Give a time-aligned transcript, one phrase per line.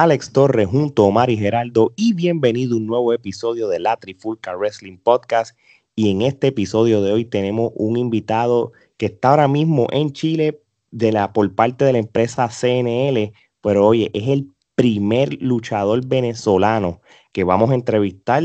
[0.00, 3.96] Alex Torres junto a Omar y Geraldo y bienvenido a un nuevo episodio de la
[3.96, 5.58] Trifulca Wrestling Podcast.
[5.96, 10.62] Y en este episodio de hoy tenemos un invitado que está ahora mismo en Chile
[10.92, 17.00] de la, por parte de la empresa CNL, pero oye, es el primer luchador venezolano
[17.32, 18.44] que vamos a entrevistar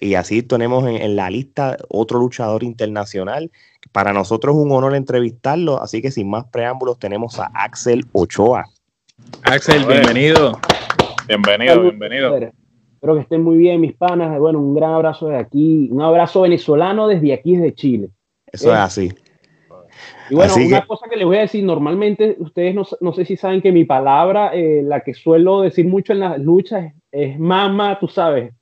[0.00, 3.50] y así tenemos en, la lista otro luchador internacional.
[3.92, 8.64] Para nosotros es un honor entrevistarlo, así que sin más preámbulos tenemos a Axel Ochoa.
[9.42, 10.58] Axel, bienvenido.
[11.28, 12.36] Bienvenido, bienvenido.
[12.36, 14.38] Espero que estén muy bien, mis panas.
[14.38, 18.10] Bueno, un gran abrazo de aquí, un abrazo venezolano desde aquí, desde Chile.
[18.46, 19.12] Eso es así.
[20.30, 23.62] Y bueno, una cosa que les voy a decir, normalmente ustedes no, sé si saben
[23.62, 27.98] que mi palabra, eh, la que suelo decir mucho en las luchas, es, es mama,
[28.00, 28.52] tú sabes,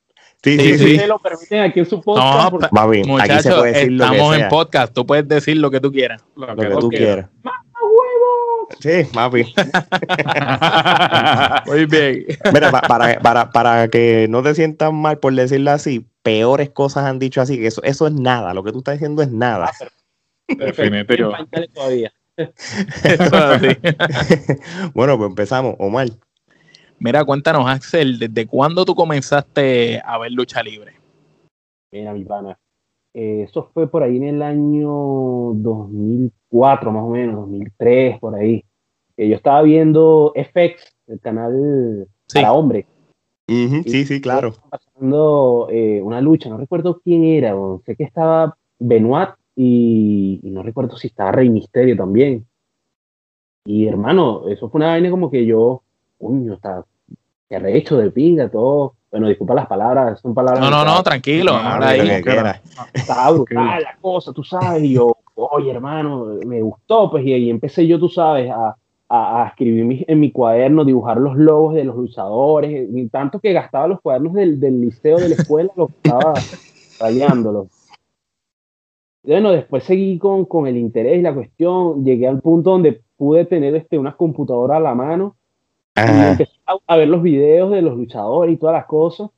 [0.44, 1.06] Sí, sí, sí.
[1.06, 2.52] lo permiten aquí en su podcast.
[2.52, 3.18] No, va bien.
[3.18, 4.92] aquí se puede decir lo que estamos en podcast.
[4.92, 6.22] Tú puedes decir lo que tú quieras.
[6.36, 7.30] Lo, que, tú quieras.
[7.42, 7.63] ¡Más huevos!
[8.80, 9.44] Sí, papi.
[11.66, 12.26] Muy bien.
[12.52, 17.18] Mira, para, para, para que no te sientas mal por decirlo así, peores cosas han
[17.18, 18.54] dicho así, que eso, eso es nada.
[18.54, 19.72] Lo que tú estás diciendo es nada.
[19.72, 19.86] Ah,
[20.48, 21.32] Definitivo.
[21.74, 22.12] todavía.
[24.94, 25.76] Bueno, pues empezamos.
[25.78, 26.08] Omar.
[26.98, 30.94] Mira, cuéntanos, Axel, ¿desde cuándo tú comenzaste a ver lucha libre?
[31.92, 32.58] Mira, mi pana.
[33.14, 34.90] Eh, eso fue por ahí en el año
[35.54, 38.64] 2004, más o menos, 2003, por ahí.
[39.16, 42.86] Eh, yo estaba viendo FX, el canal para hombres.
[43.48, 44.52] sí, sí, claro.
[44.68, 47.54] Pasando eh, una lucha, no recuerdo quién era,
[47.86, 52.44] sé que estaba Benoit y, no recuerdo si estaba Rey Misterio también.
[53.64, 55.82] Y hermano, eso fue una vaina como que yo
[56.18, 56.84] coño, está
[57.48, 58.96] que rehecho de pinga, todo.
[59.14, 60.60] Bueno, disculpa las palabras, son palabras.
[60.60, 61.52] No, no, no, tranquilo.
[61.52, 62.00] Ahora ahí,
[62.92, 64.82] está brutal la cosa, tú sabes.
[64.82, 68.74] Y yo, oye, hermano, me gustó, pues, y ahí empecé yo, tú sabes, a,
[69.08, 73.86] a, escribir en mi cuaderno, dibujar los logos de los luchadores, y tanto que gastaba
[73.86, 76.34] los cuadernos del, del liceo de la escuela, los estaba
[76.98, 77.68] rayándolos.
[79.22, 83.44] Bueno, después seguí con, con el interés y la cuestión, llegué al punto donde pude
[83.44, 85.36] tener este, una computadora a la mano
[85.94, 86.52] empecé
[86.86, 89.30] a, ver los videos de los luchadores y todas las cosas.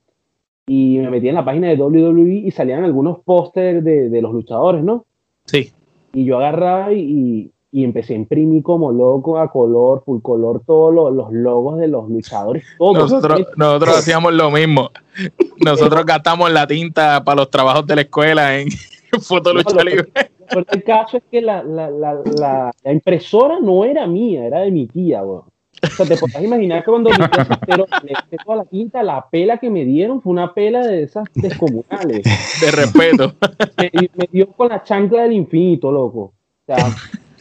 [0.67, 4.32] Y me metí en la página de WWE y salían algunos pósters de, de, los
[4.32, 5.05] luchadores, ¿no?
[5.44, 5.73] Sí.
[6.12, 10.93] Y yo agarraba y, y, empecé a imprimir como loco a color, full color, todos
[10.93, 12.64] los, logos de los luchadores.
[12.79, 13.12] Todos.
[13.12, 14.91] Nosotros, nosotros hacíamos lo mismo.
[15.64, 18.69] Nosotros gastamos la tinta para los trabajos de la escuela en
[19.23, 20.08] fotolucha libre.
[20.49, 22.20] El caso es que la, la, la,
[22.82, 25.44] la, impresora no era mía, era de mi tía, weón.
[25.82, 27.11] O sea, te podrás imaginar que cuando
[27.67, 27.87] pero
[28.44, 32.23] toda la quinta, la pela que me dieron fue una pela de esas descomunales.
[32.61, 33.34] De respeto.
[33.76, 36.20] Me, me dio con la chancla del infinito, loco.
[36.20, 36.34] O
[36.67, 36.88] sea,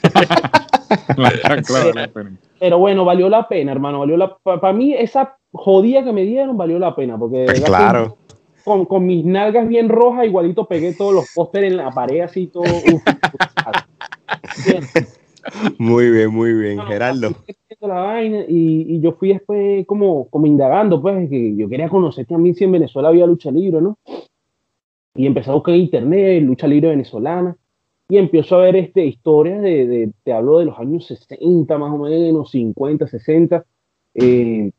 [1.18, 2.48] la chancla del infinito.
[2.60, 4.00] Pero bueno, valió la pena, hermano.
[4.00, 7.18] Valió la, para mí, esa jodida que me dieron valió la pena.
[7.18, 8.18] Porque pues claro.
[8.64, 12.48] Con, con, mis nalgas bien rojas, igualito pegué todos los pósteres en la pared, así
[12.48, 12.64] todo.
[12.64, 13.04] Uf,
[15.78, 17.30] muy bien, muy bien, Gerardo.
[17.82, 22.26] La vaina y, y, yo fui después como, como indagando, pues, que yo quería conocer
[22.26, 23.98] también si en Venezuela había lucha libre, ¿no?
[25.14, 27.56] Y empecé a buscar en internet, lucha libre venezolana,
[28.08, 31.92] y empiezo a ver este, historias de, de, te hablo de los años 60 más
[31.92, 33.66] o menos, 50, 60,
[34.16, 34.72] eh,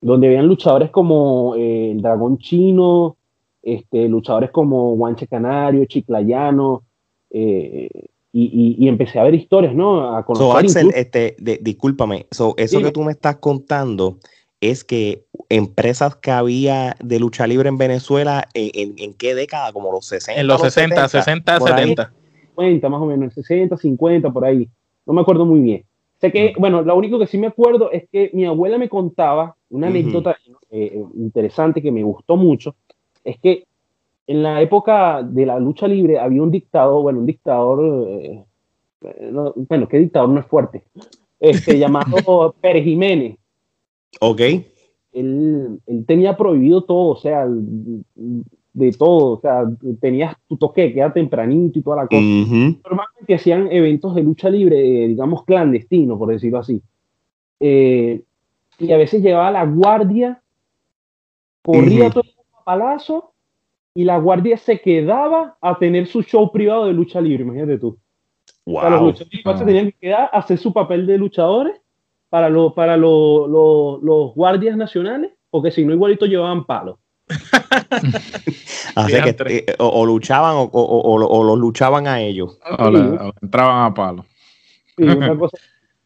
[0.00, 3.16] donde veían luchadores como eh, el Dragón Chino,
[3.62, 6.84] este, luchadores como Guanche Canario, Chiclayano,
[7.30, 7.88] eh,
[8.32, 10.16] y, empecé a ver historias, ¿no?
[10.16, 10.46] A conocer.
[10.46, 14.18] So, Axel, este, discúlpame, so, eso que tú me estás contando
[14.60, 19.72] es que empresas que había de lucha libre en Venezuela, ¿en, en, qué década?
[19.72, 20.40] Como los 60.
[20.40, 22.12] En los, 60, 60, 70.
[22.56, 24.68] 50 más o menos, 60, 50, por ahí.
[25.06, 25.84] No me acuerdo muy bien.
[26.20, 29.54] Sé que, bueno, lo único que sí me acuerdo es que mi abuela me contaba
[29.70, 30.36] una anécdota
[30.70, 32.74] eh, interesante que me gustó mucho.
[33.22, 33.64] Es que
[34.28, 38.44] en la época de la lucha libre había un dictador, bueno, un dictador, eh,
[39.56, 40.84] bueno, ¿qué dictador no es fuerte?
[41.40, 43.38] Este, llamado Pérez Jiménez.
[44.20, 44.40] Ok.
[45.12, 49.64] Él, él, tenía prohibido todo, o sea, de todo, o sea,
[49.98, 52.20] tenías tu toque que era tempranito y toda la cosa.
[52.20, 56.82] Normalmente hacían eventos de lucha libre, eh, digamos, clandestino, por decirlo así.
[57.60, 58.22] Eh,
[58.78, 60.42] y a veces llevaba la guardia,
[61.62, 63.32] corría todo el palazo
[63.98, 67.98] y la guardia se quedaba a tener su show privado de lucha libre, imagínate tú.
[68.64, 68.90] Wow.
[68.90, 71.80] los luchadores se tenían que quedar a hacer su papel de luchadores
[72.28, 77.00] para, lo, para lo, los guardias nacionales, porque si no, igualito llevaban palos.
[78.94, 82.56] Así que eh, o, luchaban o, o, los luchaban a ellos.
[82.78, 84.26] O, entraban a palos.
[84.96, 85.58] Sí, una cosa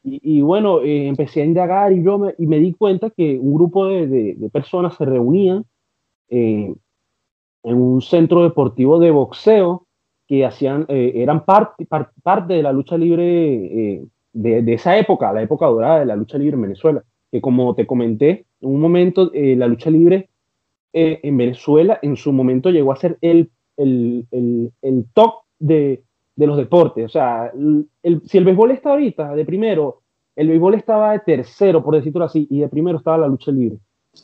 [0.03, 3.53] Y, bueno, eh, empecé a indagar y yo me, y me di cuenta que un
[3.53, 5.67] grupo de, de, personas se reunían
[6.31, 6.73] eh,
[7.62, 9.87] en un centro deportivo de boxeo
[10.26, 15.43] que hacían, eh, eran parte, parte de la lucha libre de, de, esa época, la
[15.43, 17.03] época dorada de la lucha libre en Venezuela.
[17.31, 20.29] Que como te comenté, en un momento la lucha libre
[20.93, 26.03] en Venezuela en su momento llegó a ser el, el, el, el top de,
[26.37, 27.05] de los deportes.
[27.05, 27.53] O sea,
[28.25, 30.03] si el béisbol está ahorita de primero,
[30.37, 33.79] el béisbol estaba de tercero, por decirlo así, y de primero estaba la lucha libre.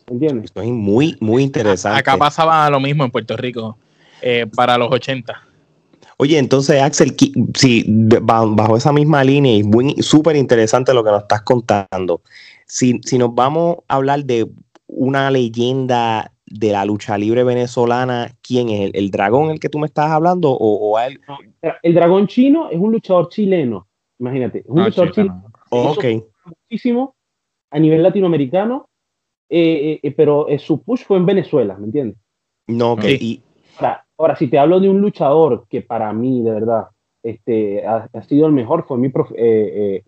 [0.07, 0.47] ¿Entiendes?
[0.47, 1.99] Esto es muy, muy interesante.
[1.99, 3.79] Acá pasaba lo mismo en Puerto Rico
[4.23, 5.43] eh, para los 80.
[6.19, 7.15] Oye, entonces, Axel,
[7.55, 12.23] si bajo esa misma línea, y muy súper interesante lo que nos estás contando.
[12.67, 14.49] Si, si nos vamos a hablar de
[14.89, 18.91] una leyenda de la lucha libre venezolana, ¿quién es?
[18.95, 20.51] ¿El, dragón el que tú me estás hablando?
[20.51, 23.87] ¿O, el dragón chino es un luchador chileno,
[24.19, 24.61] imagínate.
[24.61, 25.45] Es un ah, luchador chileno.
[25.71, 26.05] ok.
[26.45, 27.15] Muchísimo
[27.71, 28.88] a nivel latinoamericano,
[29.49, 32.19] eh, eh, pero eh, su push fue en Venezuela, ¿me entiendes?
[32.67, 33.05] No, ok.
[33.05, 33.43] Y...
[34.19, 36.89] Ahora, si te hablo de un luchador que para mí, de verdad,
[37.23, 39.13] este, ha, sido el mejor, fue mi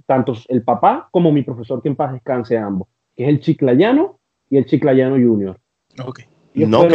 [0.05, 4.19] tanto el papá como mi profesor, que en paz descanse ambos, que es el Chiclayano
[4.49, 5.57] y el Chiclayano Junior.
[6.05, 6.21] Ok
[6.55, 6.89] no,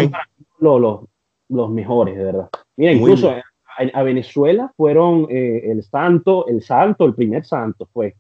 [0.60, 1.02] los,
[1.50, 2.50] los, mejores, de verdad.
[2.78, 8.16] Mira, incluso a, Venezuela fueron eh, el santo, el santo, el primer santo fue.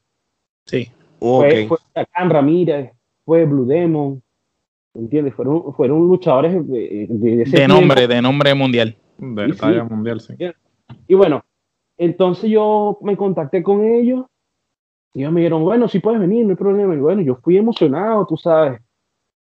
[0.65, 0.91] Sí.
[1.20, 1.77] Fue, fue
[2.13, 2.91] Ramírez,
[3.25, 4.22] fue Blue Demon,
[4.94, 5.34] ¿entiendes?
[5.34, 8.96] Fueron, fueron luchadores de, de, nombre, de nombre mundial.
[9.17, 10.34] De talla mundial, sí.
[11.08, 11.44] Y bueno,
[11.98, 14.25] entonces yo me contacté con ellos
[15.13, 16.94] y ellos me dijeron, bueno, si puedes venir, no hay problema.
[16.94, 18.82] Y bueno, yo fui emocionado, tú sabes.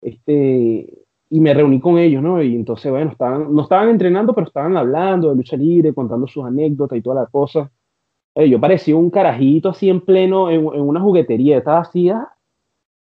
[0.00, 2.40] Este, y me reuní con ellos, ¿no?
[2.40, 6.44] Y entonces, bueno, estaban, no estaban entrenando, pero estaban hablando de lucha libre, contando sus
[6.44, 7.72] anécdotas y toda la cosa.
[8.36, 12.28] Eh, yo parecía un carajito así en pleno, en, una juguetería, estaba así, ah,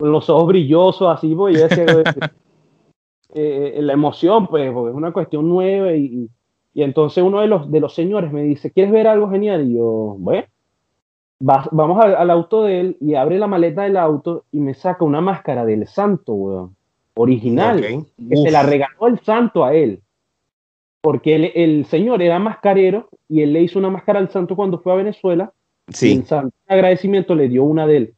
[0.00, 1.84] los ojos brillosos, así, yo decía,
[3.34, 6.28] eh, eh, la emoción, pues, porque es una cuestión nueva y,
[6.74, 9.68] y, entonces uno de los, de los señores me dice, ¿quieres ver algo genial?
[9.68, 10.44] Y yo, bueno,
[11.38, 15.04] vamos al, al, auto de él y abre la maleta del auto y me saca
[15.04, 16.76] una máscara del santo, weón
[17.20, 20.00] original, que se la regaló el santo a él.
[21.00, 24.92] Porque el, señor era mascarero y él le hizo una máscara al santo cuando fue
[24.92, 25.52] a Venezuela.
[25.88, 26.10] Sí.
[26.10, 28.14] Y en santo agradecimiento le dio una de él.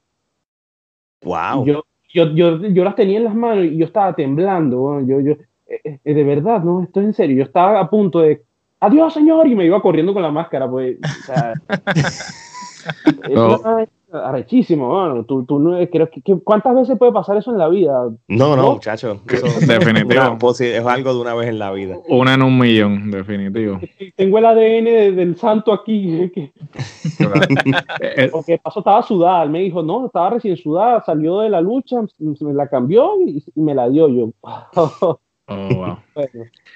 [1.23, 1.65] Wow.
[1.65, 5.01] Yo, yo, yo, yo, las tenía en las manos y yo estaba temblando.
[5.01, 5.33] Yo, yo,
[5.67, 7.37] eh, eh, de verdad, no, esto es en serio.
[7.37, 8.43] Yo estaba a punto de,
[8.81, 10.69] adiós, señor, y me iba corriendo con la máscara.
[10.69, 11.55] Pues, o sea,
[14.13, 18.11] arrechísimo, bueno, tú, tú no, creo que, ¿cuántas veces puede pasar eso en la vida?
[18.29, 19.21] No, no, muchacho.
[19.67, 20.53] definitivo.
[20.61, 21.99] es algo de una vez en la vida.
[22.09, 23.81] Una en un millón, definitivo.
[24.17, 26.31] Tengo el ADN del santo aquí.
[26.43, 29.43] Que, porque pasó, estaba sudada.
[29.45, 33.43] Él me dijo, no, estaba recién sudada, salió de la lucha, me la cambió y,
[33.55, 34.31] me la dio yo.
[34.43, 35.99] oh, wow.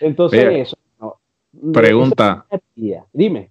[0.00, 1.18] entonces eso.
[1.72, 2.46] pregunta.
[3.12, 3.50] Dime.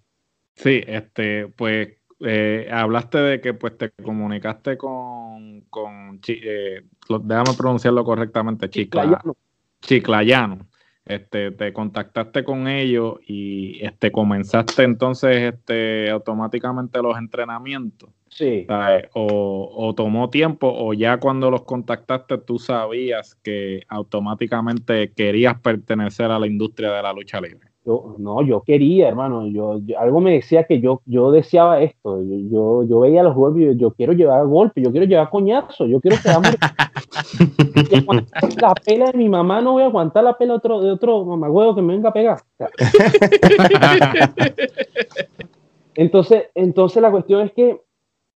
[0.56, 6.82] Sí, este, pues eh, hablaste de que pues te comunicaste con, con eh,
[7.24, 9.36] déjame pronunciarlo correctamente, Chiclayano.
[9.82, 10.68] Chiclayano.
[11.06, 18.10] Este, te contactaste con ellos y este, comenzaste entonces este, automáticamente los entrenamientos.
[18.28, 18.66] Sí.
[19.14, 26.32] O, o, tomó tiempo o ya cuando los contactaste tú sabías que automáticamente querías pertenecer
[26.32, 27.75] a la industria de la lucha libre.
[27.86, 29.48] Yo, no, yo quería, hermano.
[29.48, 32.20] Yo, algo me decía que yo, yo deseaba esto.
[32.24, 36.02] Yo, yo, veía los golpes y yo, quiero llevar golpes, yo quiero llevar coñazo, yo
[36.02, 36.50] quiero quedarme.
[38.62, 41.24] la pela de mi mamá, no voy a aguantar la pela de otro, de otro
[41.26, 42.40] mamagüevo que me venga a pegar.
[45.94, 47.82] entonces, entonces la cuestión es que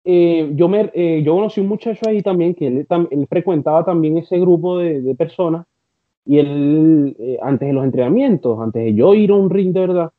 [0.04, 4.18] eh, yo, me, eh, yo conocí un muchacho ahí también que él, él frecuentaba también
[4.18, 5.66] ese grupo de, de personas
[6.26, 9.80] y él, eh, antes de los entrenamientos, antes de yo ir a un ring de
[9.80, 10.10] verdad,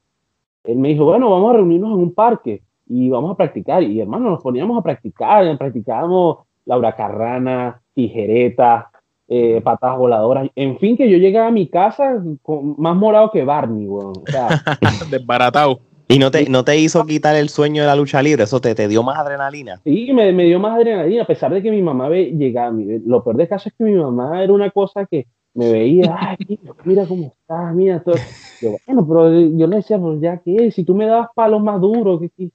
[0.64, 3.84] él me dijo, bueno, vamos a reunirnos en un parque y vamos a practicar.
[3.84, 8.90] Y hermano, nos poníamos a practicar, practicábamos Laura Carrana, tijereta,
[9.28, 10.50] eh, patas voladoras.
[10.56, 14.14] En fin, que yo llegaba a mi casa con, más morado que Barney, weón.
[14.18, 14.64] O sea,
[15.12, 15.80] desbaratado.
[16.10, 18.44] ¿Y no te, no te hizo quitar el sueño de la lucha libre?
[18.44, 19.82] ¿Eso te, te dio más adrenalina?
[19.84, 22.74] Sí, me, me dio más adrenalina, a pesar de que mi mamá ve, llegaba.
[23.06, 26.60] Lo peor de caso es que mi mamá era una cosa que me veía, ay,
[26.86, 28.14] mira cómo estás, mira todo.
[28.62, 31.82] Yo, bueno, pero yo le decía, pues ya que si tú me dabas palos más
[31.82, 32.52] duros, que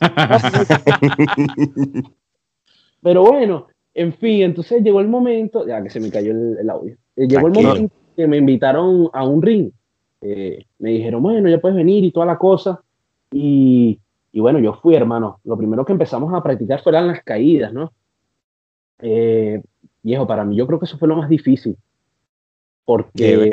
[3.00, 6.96] Pero bueno, en fin, entonces llegó el momento, ya que se me cayó el, audio,
[7.14, 9.70] eh, llegó el momento que me invitaron a un ring.
[10.20, 12.82] Eh, me dijeron, bueno, ya puedes venir y toda la cosa.
[13.30, 14.00] Y,
[14.32, 15.38] Y bueno, yo fui, hermano.
[15.44, 17.92] Lo primero que empezamos a practicar fueron las caídas, ¿no?
[18.98, 19.62] Eh,
[20.02, 21.76] viejo, para mí yo creo que eso fue lo más difícil.
[22.84, 23.50] Porque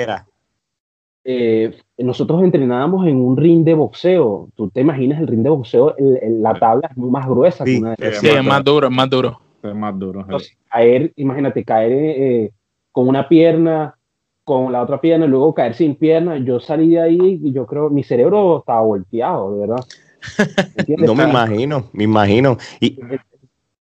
[1.23, 4.49] eh, nosotros entrenábamos en un ring de boxeo.
[4.55, 7.65] Tú te imaginas el ring de boxeo, la tabla es más gruesa.
[7.65, 9.39] Sí, es más duro, es más duro.
[9.61, 10.25] Es más duro.
[10.71, 12.51] caer, imagínate, caer eh,
[12.91, 13.95] con una pierna,
[14.43, 16.37] con la otra pierna y luego caer sin pierna.
[16.37, 19.85] Yo salí de ahí y yo creo, mi cerebro estaba volteado, de verdad.
[21.05, 22.57] no me imagino, me imagino.
[22.79, 22.97] Y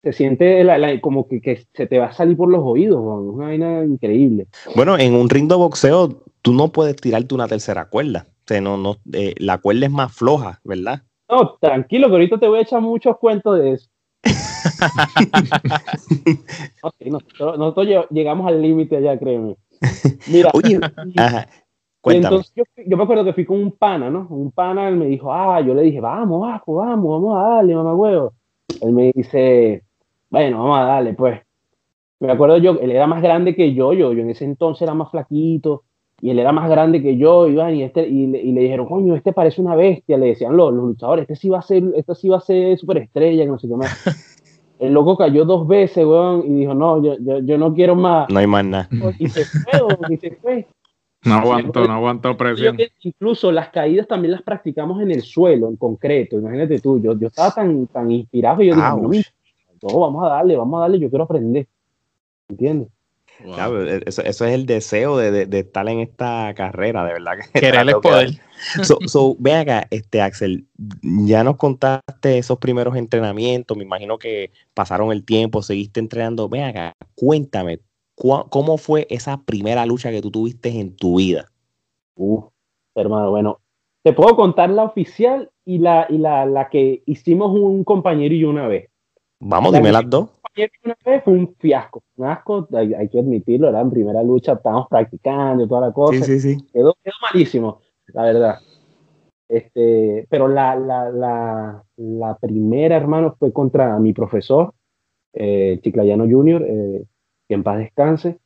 [0.04, 0.66] se siente
[1.01, 4.48] como que, se te va a salir por los oídos, una vaina increíble.
[4.75, 8.27] Bueno, en un ring de boxeo tú no puedes tirarte una tercera cuerda.
[8.50, 11.01] O no, no, eh, la cuerda es más floja, ¿verdad?
[11.30, 13.89] No, tranquilo, que ahorita te voy a echar muchos cuentos de eso.
[17.58, 19.58] nosotros, llegamos al límite allá, créeme.
[20.27, 20.51] Mira,
[22.06, 22.63] entonces yo,
[22.98, 24.27] me acuerdo que fui con un pana, ¿no?
[24.30, 27.75] Un pana, él me dijo, ah, yo le dije, vamos, vamos, vamos, vamos a darle,
[27.75, 28.34] mamá huevo.
[28.82, 29.84] Él me dice,
[30.29, 31.41] bueno, vamos a darle, pues.
[32.19, 34.93] Me acuerdo yo, él era más grande que yo, yo, yo en ese entonces era
[34.93, 35.84] más flaquito,
[36.19, 38.88] y él era más grande que yo, Iván, y, este, y, le, y le dijeron,
[38.88, 41.84] coño, este parece una bestia, le decían los, los luchadores, este sí va a ser,
[41.96, 44.03] este sí va a ser superestrella, que no sé qué más.
[44.79, 48.29] El loco cayó dos veces, weón, y dijo, no, yo, yo, yo no quiero más.
[48.29, 48.89] No hay más nada.
[49.17, 49.79] Y se fue,
[50.10, 50.67] y se fue.
[51.25, 52.77] No aguantó, no aguantó presión.
[53.01, 56.38] Incluso las caídas también las practicamos en el suelo, en concreto.
[56.38, 59.31] Imagínate tú, yo, yo estaba tan, tan inspirado y yo dije,
[59.81, 61.67] no, vamos a darle, vamos a darle, yo quiero aprender.
[62.50, 62.89] ¿Entiendes?
[63.39, 67.34] E, eso, es el deseo de, de, estar en esta carrera, de verdad.
[67.53, 68.31] Que Querer poder.
[68.84, 70.65] So, so, ve acá, este, Axel,
[71.01, 76.50] ya nos contaste esos primeros entrenamientos, me imagino que pasaron el tiempo, seguiste entrenando.
[76.50, 77.79] Ve acá, cuéntame,
[78.15, 81.46] ¿cómo fue esa primera lucha que tú tuviste en tu vida?
[82.15, 82.43] Uh,
[82.96, 83.60] hermano, bueno,
[84.03, 88.43] te puedo contar la oficial y la, y la, la que hicimos un compañero y
[88.43, 88.89] una vez.
[89.39, 90.29] Vamos, dime las dos
[90.84, 94.88] una vez fue un fiasco, un asco, hay, que admitirlo, era en primera lucha, estábamos
[94.89, 96.24] practicando toda la cosa.
[96.25, 96.67] Sí, sí, sí.
[96.74, 98.60] Quedó, quedó malísimo, la verdad.
[99.48, 104.74] Este, pero la, la, la, la, primera, hermano, fue contra mi profesor,
[105.34, 107.06] eh, Chiclayano Jr., eh,
[107.48, 108.39] que en paz descanse.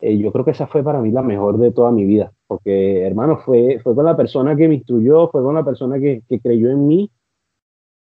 [0.00, 3.02] Eh, yo creo que esa fue para mí la mejor de toda mi vida, porque,
[3.02, 6.40] hermano, fue, fue con la persona que me instruyó, fue con la persona que, que
[6.40, 7.10] creyó en mí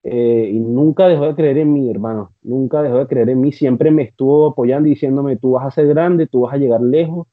[0.04, 2.32] eh, y nunca dejó de creer en mí, hermano.
[2.42, 3.52] Nunca dejó de creer en mí.
[3.52, 6.80] Siempre me estuvo apoyando y diciéndome, tú vas a ser grande, tú vas a llegar
[6.80, 7.26] lejos.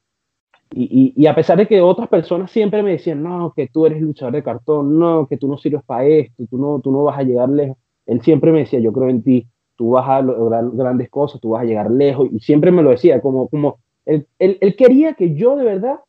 [0.72, 4.00] Y, y, a pesar de que otras personas siempre me decían, no, que tú eres
[4.02, 7.18] luchador de cartón, no, que tú no sirves para esto, tú no, tú no vas
[7.18, 7.76] a llegar lejos.
[8.06, 11.52] Él siempre me decía, yo creo en ti, tú vas a lograr grandes cosas, tú
[11.52, 12.30] vas a llegar lejos.
[12.32, 16.02] Y siempre me lo decía, como, como él, él, quería que yo de verdad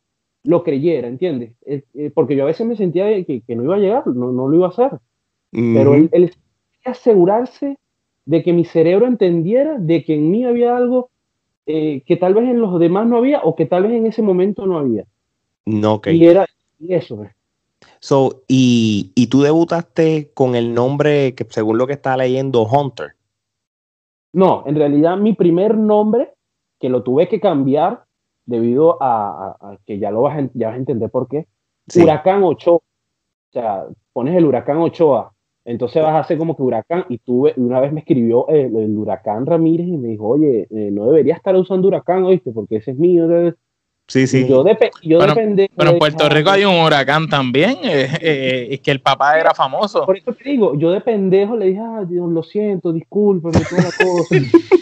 [0.45, 1.53] lo creyera, ¿entiendes?
[1.65, 4.49] Eh, porque yo a veces me sentía que, que, no iba a llegar, no, no
[4.49, 4.91] lo iba a hacer.
[5.53, 6.33] Pero él, él,
[6.85, 7.79] asegurarse
[8.25, 11.11] de que mi cerebro entendiera de que en mí había algo
[11.67, 14.23] eh, que tal vez en los demás no había o que tal vez en ese
[14.23, 15.05] momento no había.
[15.67, 16.47] No, Y era
[16.89, 17.27] eso.
[18.01, 23.13] So, y, y, tú debutaste con el nombre que según lo que está leyendo, Hunter.
[24.33, 26.33] No, en realidad mi primer nombre,
[26.79, 28.05] que lo tuve que cambiar
[28.47, 31.47] debido a, que ya lo vas a, ya vas a entender por qué,
[31.95, 32.77] Huracán Ochoa.
[32.77, 35.33] O sea, pones el Huracán Ochoa
[35.65, 37.05] entonces vas a hacer como que huracán.
[37.09, 41.07] Y tuve, una vez me escribió el, huracán Ramírez y me dijo, oye, eh, no
[41.07, 42.53] debería estar usando huracán, ¿oíste?
[42.53, 43.29] Porque ese es mío.
[44.09, 44.49] Sí, sí.
[44.49, 44.65] yo,
[45.03, 45.35] yo pero,
[45.77, 47.77] Pero en Puerto Rico hay un huracán también.
[47.85, 50.05] Eh, eh, es que el papá era famoso.
[50.05, 53.83] Por eso te digo, yo de pendejo le dije, ah, Dios, lo siento, discúlpeme, toda
[53.83, 54.35] la cosa.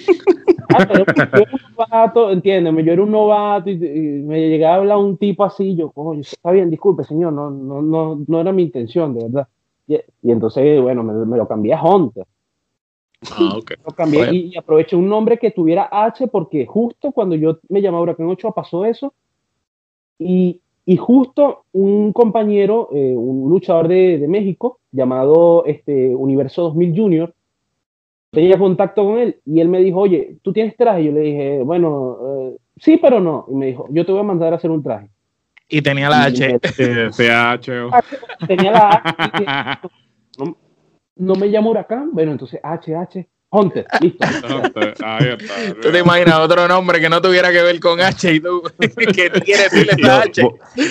[0.74, 4.78] ah, pero yo era un novato, entiéndeme, yo era un novato y, me llegaba a
[4.78, 8.52] hablar un tipo así, yo, coño, está bien, disculpe, señor, no, no, no, no era
[8.52, 9.48] mi intención, de verdad.
[9.88, 12.26] Y, entonces, bueno, me, lo cambié a Hunter.
[13.32, 13.76] Ah, okay.
[13.84, 18.02] Lo cambié y, aproveché un nombre que tuviera H porque justo cuando yo me llamaba
[18.02, 19.14] Huracán 8 pasó eso.
[20.18, 26.96] Y, y justo un compañero, eh, un luchador de, de, México llamado este, Universo 2000
[26.96, 27.34] Junior,
[28.30, 31.02] tenía contacto con él y él me dijo, oye, ¿tú tienes traje?
[31.02, 33.46] Y yo le dije, bueno, eh, sí, pero no.
[33.48, 35.10] Y me dijo, yo te voy a mandar a hacer un traje.
[35.68, 36.58] Y tenía la H.
[38.46, 39.02] Tenía la
[39.82, 39.86] H.
[41.20, 42.10] No, me llamo Huracán.
[42.12, 43.26] Bueno, entonces HH.
[43.50, 44.26] Hunter, listo.
[45.80, 49.06] ¿Tú te imaginas otro nombre que no tuviera que ver con H y tú que
[49.06, 50.42] quieres decirle esta H?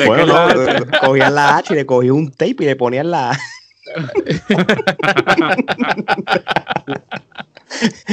[0.05, 0.47] Bueno, no,
[0.99, 3.37] cogían la H y le cogí un tape y le ponían la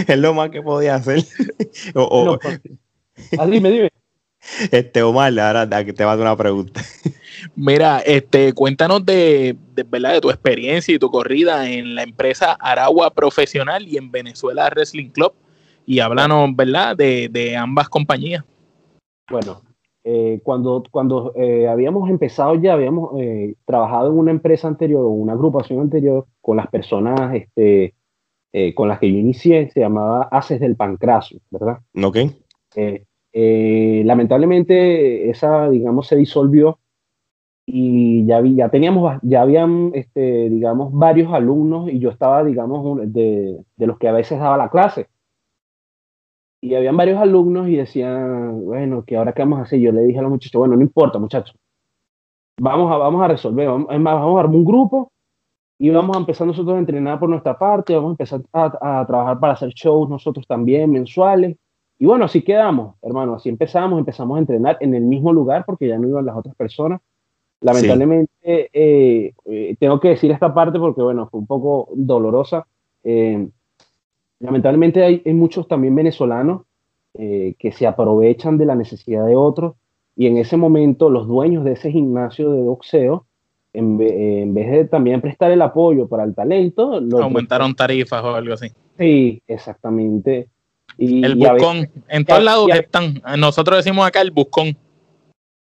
[0.06, 1.24] es lo más que podía hacer.
[1.94, 2.38] O,
[3.38, 3.90] ah, dime, dime.
[4.70, 6.80] Este, Omar, ahora te va a dar una pregunta.
[7.56, 9.56] Mira, este, cuéntanos de,
[9.88, 10.14] ¿verdad?
[10.14, 15.10] de tu experiencia y tu corrida en la empresa Aragua Profesional y en Venezuela Wrestling
[15.10, 15.32] Club.
[15.86, 18.44] Y háblanos, ¿verdad?, de, ambas compañías.
[19.30, 19.60] Bueno,
[20.02, 25.10] eh, cuando, cuando eh, habíamos empezado ya, habíamos eh, trabajado en una empresa anterior o
[25.10, 27.94] una agrupación anterior con las personas este,
[28.74, 31.78] con las que yo inicié, se llamaba Haces del Pancraso, ¿verdad?
[32.00, 32.18] Ok.
[33.34, 36.78] Lamentablemente esa, digamos, se disolvió
[37.66, 43.64] y ya, ya teníamos, ya habían, este, digamos, varios alumnos y yo estaba, digamos, de,
[43.76, 45.08] de, los que a veces daba la clase.
[46.60, 49.80] Y habían varios alumnos y decían, bueno, ¿qué ahora qué vamos a hacer?
[49.80, 51.56] Yo le dije a los muchachos, bueno, no importa, muchachos,
[52.58, 55.12] vamos a, vamos a resolver, vamos, vamos a armar un grupo
[55.78, 59.06] y vamos a empezar nosotros a entrenar por nuestra parte, vamos a empezar a, a
[59.06, 61.56] trabajar para hacer shows nosotros también mensuales.
[62.04, 65.88] Y bueno, así quedamos, hermano, así empezamos, empezamos a entrenar en el mismo lugar porque
[65.88, 67.00] ya no iban las otras personas
[67.64, 72.66] Lamentablemente, eh, eh, tengo que decir esta parte porque, bueno, fue un poco dolorosa.
[73.02, 73.48] Eh,
[74.38, 76.62] lamentablemente hay, muchos también venezolanos
[77.14, 79.76] que se aprovechan de la necesidad de otros
[80.16, 83.24] y en ese momento los dueños de ese gimnasio de boxeo,
[83.72, 88.66] en, vez de también prestar el apoyo para el talento, aumentaron tarifas o algo así.
[88.98, 90.48] Sí, exactamente.
[90.98, 94.76] Y, el buscón, en todos lados están, nosotros decimos acá el buscón.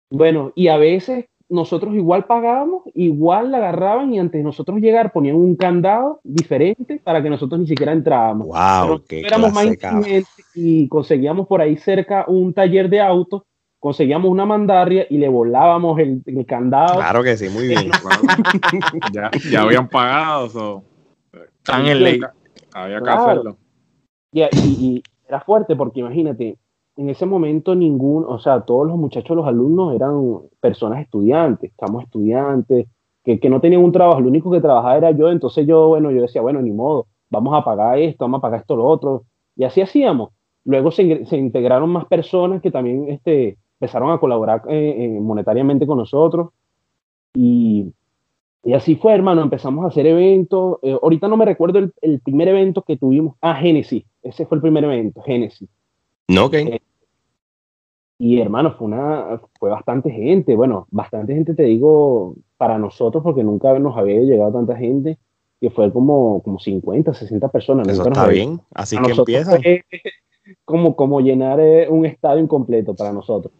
[0.09, 5.11] Bueno, y a veces nosotros igual pagábamos, igual la agarraban y antes de nosotros llegar
[5.11, 8.47] ponían un candado diferente para que nosotros ni siquiera entrábamos.
[8.47, 9.67] Wow, éramos más
[10.53, 13.41] y conseguíamos por ahí cerca un taller de autos,
[13.79, 16.95] conseguíamos una mandarria y le volábamos el, candado.
[16.95, 17.89] Claro que sí, muy bien.
[19.11, 20.83] ya, ya, habían pagado,
[21.57, 22.19] están en ley.
[22.73, 23.57] Había que hacerlo.
[24.31, 26.57] y era fuerte porque imagínate,
[26.97, 32.03] en ese momento ningún, o sea, todos los muchachos, los alumnos eran personas estudiantes, estamos
[32.03, 32.87] estudiantes,
[33.23, 36.23] que, no tenían un trabajo, lo único que trabajaba era yo, entonces yo, bueno, yo
[36.23, 39.23] decía, bueno, ni modo, vamos a pagar esto, vamos a pagar esto, lo otro,
[39.55, 40.31] y así hacíamos.
[40.65, 45.85] Luego se, se integraron más personas que también este, empezaron a colaborar eh, eh, monetariamente
[45.85, 46.49] con nosotros,
[47.35, 47.93] y,
[48.63, 52.19] y, así fue, hermano, empezamos a hacer eventos, eh, ahorita no me recuerdo el, el,
[52.19, 55.69] primer evento que tuvimos, ah, Génesis, ese fue el primer evento, Génesis.
[56.27, 56.55] No, ok.
[58.21, 63.45] Y hermano, fue, una, fue bastante gente, bueno, bastante gente te digo para nosotros porque
[63.45, 65.17] nunca nos había llegado tanta gente,
[65.61, 67.87] que fue como, como 50, 60 personas.
[67.87, 69.57] Eso está bien, así que empieza.
[70.65, 73.53] Como, como llenar eh, un estadio incompleto para nosotros.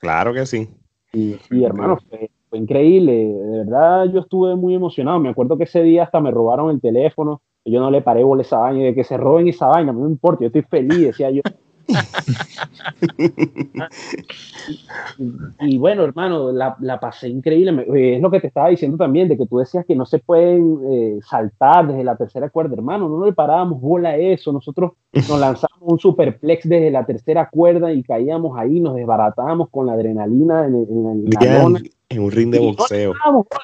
[0.00, 0.68] Claro que sí.
[1.12, 6.04] Y, hermano, fue, increíble, de verdad yo estuve muy emocionado, me acuerdo que ese día
[6.04, 9.16] hasta me robaron el teléfono, yo no le paré bola esa vaina, de que se
[9.16, 11.42] roben esa vaina, no me importa, yo estoy feliz, decía yo.
[15.60, 17.86] y, bueno, hermano, la, la, pasé increíble.
[17.94, 20.18] Eh, es lo que te estaba diciendo también, de que tú decías que no se
[20.18, 23.08] pueden eh, saltar desde la tercera cuerda, hermano.
[23.08, 24.52] No le parábamos bola a eso.
[24.52, 29.86] Nosotros nos lanzamos un superplex desde la tercera cuerda y caíamos ahí, nos desbaratábamos con
[29.86, 31.24] la adrenalina en, en,
[32.18, 33.14] un ring de boxeo.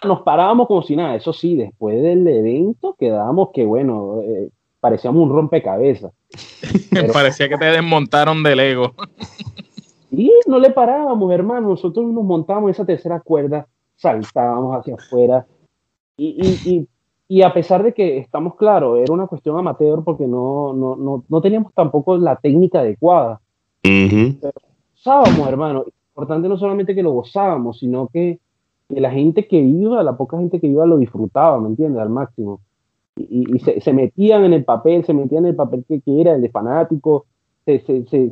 [0.04, 1.14] Nos parábamos, como si nada.
[1.14, 6.12] Eso sí, después del evento quedábamos que, bueno, eh, parecíamos un rompecabezas.
[7.12, 8.94] Parecía que te desmontaron del ego.
[10.10, 11.68] y no le parábamos, hermano.
[11.68, 15.46] Nosotros nos montamos esa tercera cuerda, saltábamos hacia afuera.
[16.16, 21.72] Y, a pesar de que estamos claros, era una cuestión amateur porque no, no, teníamos
[21.72, 23.40] tampoco la técnica adecuada.
[23.82, 24.52] Pero
[24.94, 25.84] gozábamos, hermano.
[26.10, 28.38] Importante no solamente que lo gozábamos, sino que,
[28.88, 32.02] que la gente que iba, la poca gente que iba, lo disfrutaba, ¿me entiendes?
[32.02, 32.60] Al máximo
[33.28, 36.50] y, se, metían en el papel, se metían en el papel que, era el de
[36.50, 37.26] fanático,
[37.66, 37.82] se,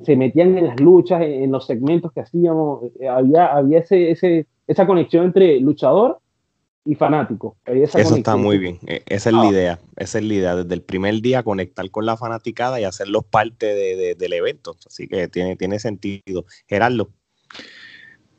[0.04, 4.46] se, metían en las luchas, en, los segmentos que hacíamos, eh, había, había ese, ese,
[4.66, 6.18] esa conexión entre luchador
[6.84, 7.56] y fanático.
[7.64, 9.50] Eso está muy bien, e, esa es la ah.
[9.50, 13.24] idea, esa es la idea, desde el primer día conectar con la fanaticada y hacerlos
[13.24, 16.44] parte de, del evento, así que tiene, tiene sentido.
[16.66, 17.10] Gerardo.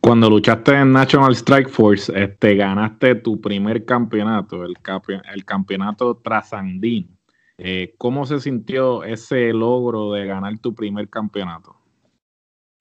[0.02, 4.76] Cuando luchaste en National Strike Force, este, ganaste tu primer campeonato, el,
[5.46, 7.10] campeonato trasandino.
[7.58, 11.76] Eh, ¿Cómo se sintió ese logro de ganar tu primer campeonato?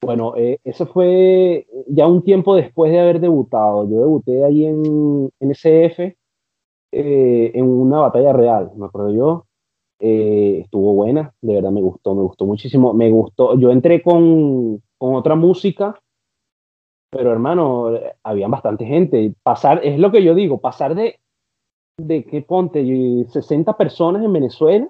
[0.00, 3.90] Bueno, eh, eso fue ya un tiempo después de haber debutado.
[3.90, 6.16] Yo debuté ahí en, en SF
[6.92, 9.44] eh, en una batalla real, me acuerdo yo.
[9.98, 12.94] estuvo buena, de verdad me gustó, me gustó muchísimo.
[12.94, 16.00] Me gustó, yo entré con, con otra música
[17.10, 17.90] pero hermano,
[18.22, 19.32] había bastante gente.
[19.42, 21.18] Pasar, es lo que yo digo, pasar de,
[21.96, 22.84] de que ponte
[23.28, 24.88] 60 personas en Venezuela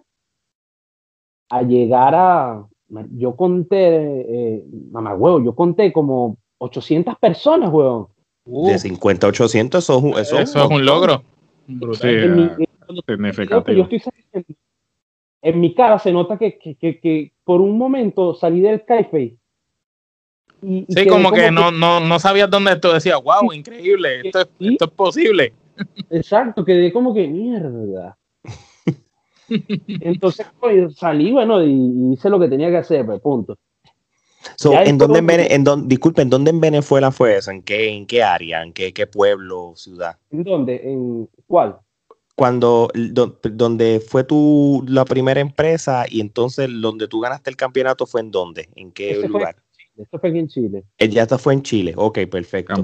[1.50, 2.66] a llegar a,
[3.12, 8.08] yo conté, eh, mamá huevo, yo conté como 800 personas, huevón.
[8.44, 11.22] de 50 a 800, eso, eso, eso es un logro.
[11.66, 12.48] Sí, en, mi,
[13.06, 13.88] significativo.
[15.42, 19.36] en mi cara se nota que, que, que, por un momento salí del café.
[20.62, 24.48] Y, sí, como, que, no, no, no sabías dónde esto decía, wow, increíble, esto es,
[24.58, 25.52] esto es posible.
[26.10, 28.16] Exacto, quedé como que mierda.
[30.00, 33.56] Entonces pues, salí, bueno, y hice lo que tenía que hacer, pues punto.
[34.64, 37.50] ¿en dónde en, en disculpen, ¿dónde en Venezuela fue eso?
[37.50, 38.62] ¿En qué, en qué área?
[38.62, 40.16] ¿En qué, qué pueblo, ciudad?
[40.30, 40.80] ¿En dónde?
[40.84, 41.76] ¿En cuál?
[42.34, 48.20] Cuando, donde fue tu, la primera empresa y entonces donde tú ganaste el campeonato fue
[48.20, 48.68] en dónde?
[48.76, 49.56] ¿En qué lugar?
[49.98, 50.84] Esto fue aquí en Chile.
[50.96, 51.92] Eh, ya esto fue en Chile.
[51.96, 52.74] Ok, perfecto.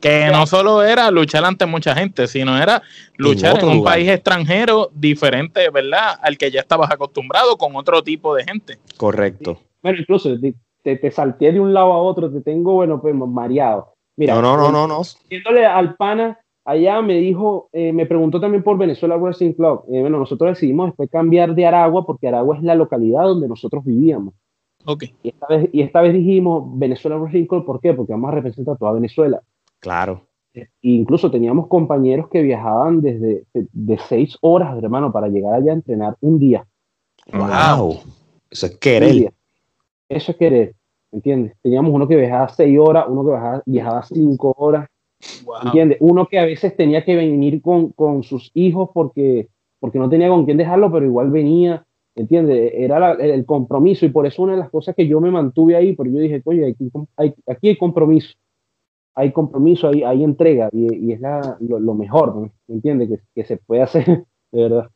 [0.00, 2.82] Que no solo era luchar ante mucha gente, sino era
[3.16, 6.18] luchar en, un país extranjero diferente, ¿verdad?
[6.22, 8.78] Al que ya estabas acostumbrado con otro tipo de gente.
[8.96, 9.58] Correcto.
[9.82, 13.94] Bueno, incluso te, te, salté de un lado a otro, te tengo, bueno, pues mareado.
[14.16, 15.02] Mira, no, no, no, no, no.
[15.28, 19.84] Yéndole al pana, allá me dijo, eh, me preguntó también por Venezuela Wrestling Club.
[19.92, 23.84] Eh, bueno, nosotros decidimos después cambiar de Aragua porque Aragua es la localidad donde nosotros
[23.84, 24.34] vivíamos.
[24.84, 25.14] Okay.
[25.22, 27.94] Y esta vez, y esta vez dijimos Venezuela Wrestling Club, ¿por qué?
[27.94, 29.40] Porque vamos a representar a toda Venezuela.
[29.80, 30.26] Claro.
[30.54, 35.76] E incluso teníamos compañeros que viajaban desde de, seis horas, hermano, para llegar allá a
[35.76, 36.66] entrenar un día.
[37.32, 38.00] Wow.
[38.50, 39.32] Eso es querer.
[40.08, 40.74] Eso es querer,
[41.10, 41.54] ¿entiendes?
[41.62, 44.88] Teníamos uno que viajaba seis horas, uno que viajaba, viajaba cinco horas,
[45.64, 45.96] ¿entiendes?
[46.00, 49.48] Uno que a veces tenía que venir con, con sus hijos porque,
[49.80, 52.72] porque no tenía con quién dejarlo, pero igual venía ¿entiendes?
[52.74, 55.94] Era el compromiso y por eso una de las cosas que yo me mantuve ahí,
[55.94, 58.34] porque yo dije, oye, aquí hay, aquí hay compromiso,
[59.14, 63.08] hay compromiso, hay, hay entrega y, y es la, lo, mejor, ¿me entiendes?
[63.08, 64.04] Que, que, se puede hacer,
[64.52, 64.88] de verdad.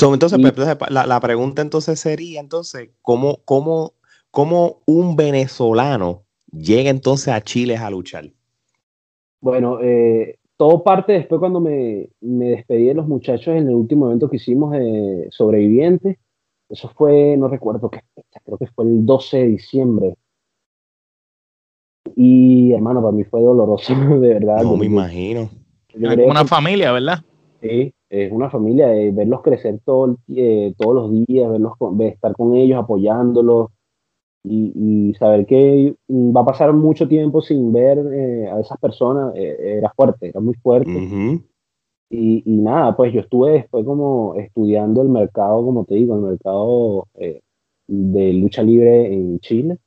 [0.00, 3.94] entonces, pues, la, la, pregunta entonces sería, entonces, ¿cómo, cómo,
[4.30, 8.24] cómo un venezolano llega entonces a Chile a luchar?
[9.40, 14.06] Bueno, eh, todo parte después cuando me, me, despedí de los muchachos en el último
[14.06, 16.18] evento que hicimos de Sobrevivientes.
[16.70, 18.00] Eso fue, no recuerdo qué
[18.44, 20.14] creo que fue el 12 de diciembre.
[22.14, 24.62] Y hermano, para mí fue doloroso, de verdad.
[24.62, 25.50] No me imagino.
[25.92, 27.18] Es una familia, ¿verdad?
[27.60, 32.78] Sí, es una familia, verlos crecer todo, eh, todos los días, verlos estar con ellos,
[32.78, 33.70] apoyándolos
[34.44, 39.76] y, saber que va a pasar mucho tiempo sin ver eh, a esas personas eh,
[39.78, 41.42] era fuerte, era muy fuerte.
[42.12, 47.06] Y, nada, pues yo estuve después como estudiando el mercado, como te digo, el mercado
[47.14, 47.40] eh,
[47.86, 49.78] de lucha libre en Chile.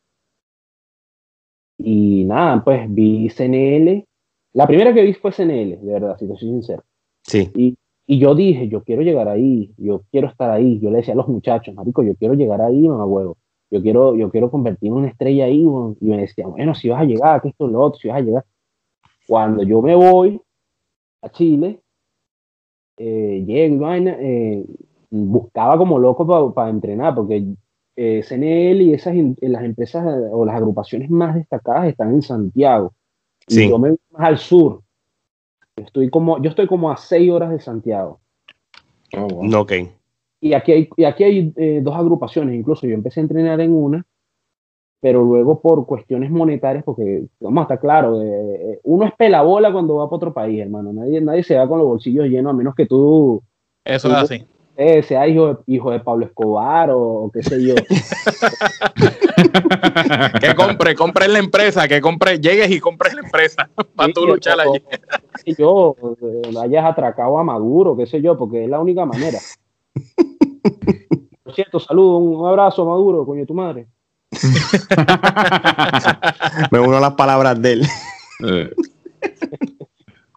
[1.78, 4.06] Y nada, pues vi CNL.
[4.54, 6.84] La primera que vi fue CNL, de verdad, si te soy sincero.
[7.24, 7.52] Sí.
[7.56, 7.76] Y,
[8.08, 10.80] y yo dije, yo quiero llegar ahí, yo quiero estar ahí.
[10.80, 13.36] Yo le decía a los muchachos, marico, yo quiero llegar ahí, mamá huevo.
[13.70, 15.62] Yo quiero, yo quiero convertirme en una estrella ahí.
[16.00, 18.18] Y me decían, bueno, si vas a llegar, que esto es lo otro, si vas
[18.18, 18.46] a llegar.
[19.28, 20.40] Cuando yo me voy
[21.22, 21.83] a Chile,
[22.98, 24.66] eh, llego eh,
[25.10, 27.46] buscaba como loco para entrenar, porque
[27.96, 32.94] eh, CNL y esas las empresas o las agrupaciones más destacadas están en Santiago.
[33.48, 34.82] Y yo me voy más al sur.
[35.76, 38.20] Estoy como, yo estoy como a seis horas de Santiago.
[39.18, 39.74] Oh, Ok.
[40.40, 43.74] Y aquí hay, y aquí hay eh, dos agrupaciones, incluso yo empecé a entrenar en
[43.74, 44.06] una
[45.04, 49.96] pero luego por cuestiones monetarias, porque vamos a estar claro, eh, uno es pelabola cuando
[49.96, 50.94] va para otro país, hermano.
[50.94, 53.44] Nadie, nadie se va con los bolsillos llenos, a menos que tú.
[53.84, 54.48] Eso es así.
[54.78, 57.76] Eh, sea hijo de, hijo de Pablo Escobar o, qué sé yo.
[60.40, 64.26] que compre, compre en la empresa, que compre, llegues y compres la empresa para tú
[64.26, 64.82] luchar allí.
[65.44, 69.40] Y yo eh, hayas atracado a Maduro, qué sé yo, porque es la única manera.
[71.44, 73.90] Por cierto, saludo, un abrazo a Maduro, coño, tu madre.
[76.72, 77.86] Me uno a las palabras de él.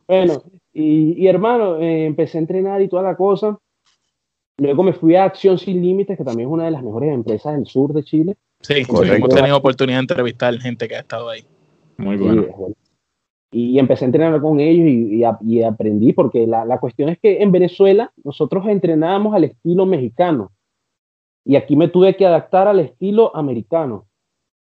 [0.09, 3.59] Bueno, y, hermano, eh, empecé a entrenar y toda la cosa.
[4.59, 7.57] Luego me fui a Acción Sin Límites, que también es una de las mejores empresas
[7.57, 8.37] del sur de Chile.
[8.61, 11.45] Sí, hemos tenido oportunidad de entrevistar gente que ha estado ahí.
[11.97, 12.47] Muy bueno.
[13.51, 17.53] Y empecé a entrenar con ellos y, aprendí, porque la, la, cuestión es que en
[17.53, 20.53] Venezuela nosotros entrenábamos al estilo mexicano.
[21.47, 24.07] Y aquí me tuve que adaptar al estilo americano.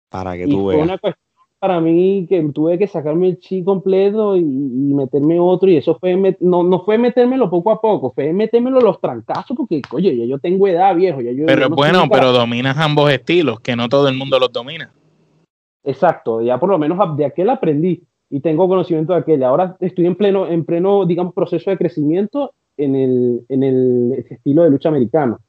[0.10, 0.80] Para que tú veas.
[0.80, 1.24] Fue una cuestión
[1.64, 5.70] para mí que tuve que sacarme el chi completo y, meterme otro.
[5.70, 9.82] Y eso fue, no, no fue metérmelo poco a poco, fue metérmelo los trancazos, porque,
[9.94, 11.22] oye, ya yo tengo edad, viejo.
[11.22, 14.92] Ya yo, pero bueno, pero dominas ambos estilos, que no todo el mundo los domina.
[15.86, 19.42] Exacto, ya por lo menos de aquel aprendí y tengo conocimiento de aquel.
[19.42, 24.64] Ahora estoy en pleno, en pleno digamos, proceso de crecimiento en el, en el estilo
[24.64, 25.40] de lucha americano.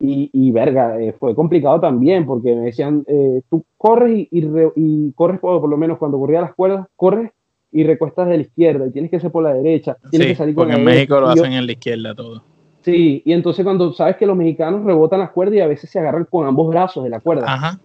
[0.00, 5.12] Y, y verga, eh, fue complicado también porque me decían, eh, tú corres y, y,
[5.12, 7.32] corres por, lo menos cuando corría las cuerdas, corres
[7.72, 9.96] y recuestas de la izquierda y tienes que ser por la derecha.
[10.10, 12.42] Tienes que salir porque en México lo hacen en la izquierda todo.
[12.82, 15.98] Sí, y entonces cuando sabes que los mexicanos rebotan las cuerdas y a veces se
[15.98, 17.52] agarran con ambos brazos de la cuerda.
[17.52, 17.80] Ajá.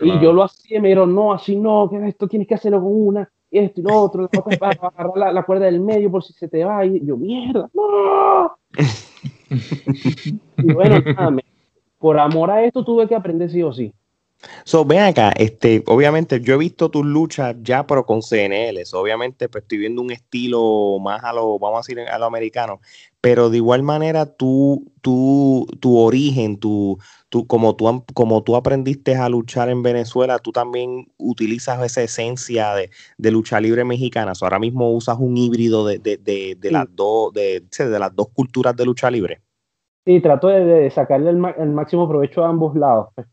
[0.00, 2.80] Y yo lo hacía y me dijeron, no, así no, que esto tienes que hacerlo
[2.80, 6.48] con una, esto y lo otro, para agarrar la, cuerda del medio por si se
[6.48, 6.84] te va.
[6.84, 8.56] Y yo, mierda, no.
[10.58, 11.30] y bueno, nada,
[11.98, 13.92] por amor a esto tuve que aprender sí o sí.
[14.64, 18.82] So, ven acá, este, obviamente yo he visto tus luchas ya, pero con CNL.
[18.92, 22.80] obviamente, pues estoy viendo un estilo más a lo, vamos a decir, a lo americano.
[23.20, 29.16] Pero de igual manera, tú, tú, tu origen, tu, tú, como, tú, como tú aprendiste
[29.16, 34.32] a luchar en Venezuela, tú también utilizas esa esencia de, de lucha libre mexicana.
[34.40, 38.76] ahora mismo usas un híbrido de, de, de, las dos, de, de las dos culturas
[38.76, 39.40] de lucha libre.
[40.06, 43.08] Sí, trato de, sacarle el, el máximo provecho a ambos lados.
[43.14, 43.26] Pues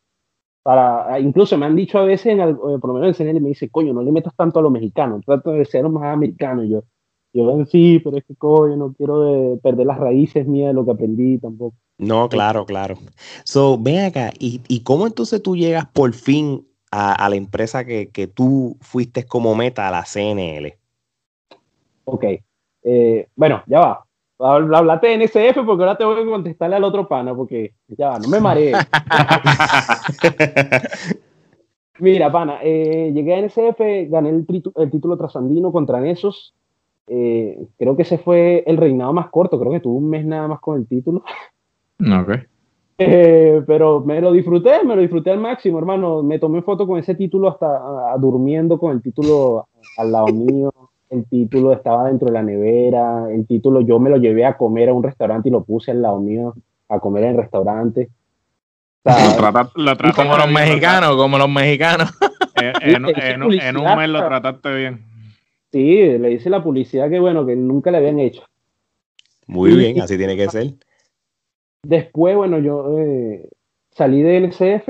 [0.63, 3.41] para, incluso me han dicho a veces, en el, eh, por lo menos en CNL,
[3.41, 6.63] me dice, coño, no le metas tanto a los mexicanos, trato de ser más americano.
[6.63, 6.83] Yo,
[7.33, 10.91] yo, sí, pero es que, coño, no quiero perder las raíces mías de lo que
[10.91, 11.75] aprendí tampoco.
[11.97, 12.95] No, claro, claro.
[13.43, 18.09] So, ven acá, ¿y, y cómo entonces tú llegas por fin a, la empresa que,
[18.09, 20.77] que, tú fuiste como meta, a la CNL?
[22.05, 22.25] Ok,
[22.83, 24.05] eh, bueno, ya va.
[24.43, 28.39] Hablate de NSF porque ahora tengo que contestarle al otro pana porque ya no me
[28.39, 28.73] mareé.
[31.99, 36.53] Mira, pana, eh, llegué a NSF, gané el, el título trasandino contra Nesos.
[37.07, 40.47] Eh, creo que ese fue el reinado más corto, creo que tuve un mes nada
[40.47, 41.23] más con el título.
[41.99, 42.39] Ok.
[42.97, 46.23] Eh, pero me lo disfruté, me lo disfruté al máximo, hermano.
[46.23, 50.71] Me tomé foto con ese título hasta durmiendo con el título al lado mío
[51.13, 54.89] el título estaba dentro de la nevera, el título yo me lo llevé a comer
[54.89, 56.55] a un restaurante y lo puse al lado mío
[56.89, 58.09] a comer en el restaurante.
[60.15, 62.11] como los mexicanos, como los mexicanos.
[62.81, 65.05] en, un mes lo trataste bien.
[65.71, 68.43] Sí, le dice la publicidad que bueno, que nunca le habían hecho.
[69.47, 70.73] Muy bien, así tiene que ser.
[71.83, 73.49] Después, bueno, yo eh,
[73.91, 74.89] salí de NCF,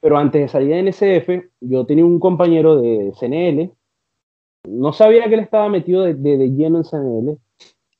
[0.00, 3.75] pero antes de salir de NCF, yo tenía un compañero de CNL
[4.66, 7.38] no sabía que él estaba metido de, de, lleno en CNL.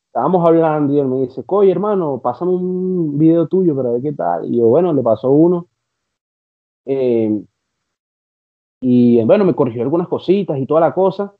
[0.06, 4.12] Estábamos hablando y él me dice, oye hermano, pásame un video tuyo para ver qué
[4.12, 4.46] tal.
[4.46, 5.68] Y yo, bueno, le pasó uno.
[6.86, 7.42] Eh,
[8.80, 11.34] y bueno, me corrigió algunas cositas y toda la cosa.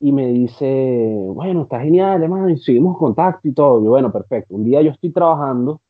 [0.00, 3.80] Y me dice, bueno, está genial, hermano, y seguimos contacto y todo.
[3.80, 4.54] Y yo, bueno, perfecto.
[4.54, 5.80] Un día yo estoy trabajando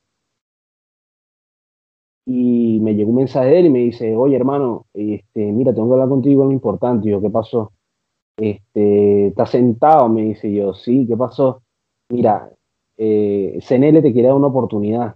[2.26, 5.88] y me llegó un mensaje de él y me dice, oye hermano, este, mira, tengo
[5.88, 7.08] que hablar contigo algo importante.
[7.08, 7.72] Y yo, ¿qué pasó?
[8.42, 10.08] Este, ¿estás sentado?
[10.08, 11.62] Me dice yo, sí, ¿qué pasó?
[12.08, 12.50] Mira,
[12.96, 15.14] eh, CNL te quiere dar una oportunidad.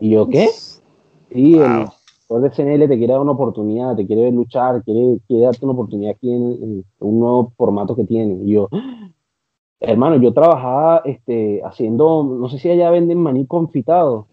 [0.00, 0.48] Y yo, ¿qué?
[0.48, 5.64] Sí, el de CNL te quiere dar una oportunidad, te quiere luchar, quiere, quiere darte
[5.64, 8.42] una oportunidad aquí en, un nuevo formato que tiene.
[8.44, 8.68] Y yo,
[9.80, 14.26] hermano, yo trabajaba este, haciendo, no sé si allá venden maní confitado.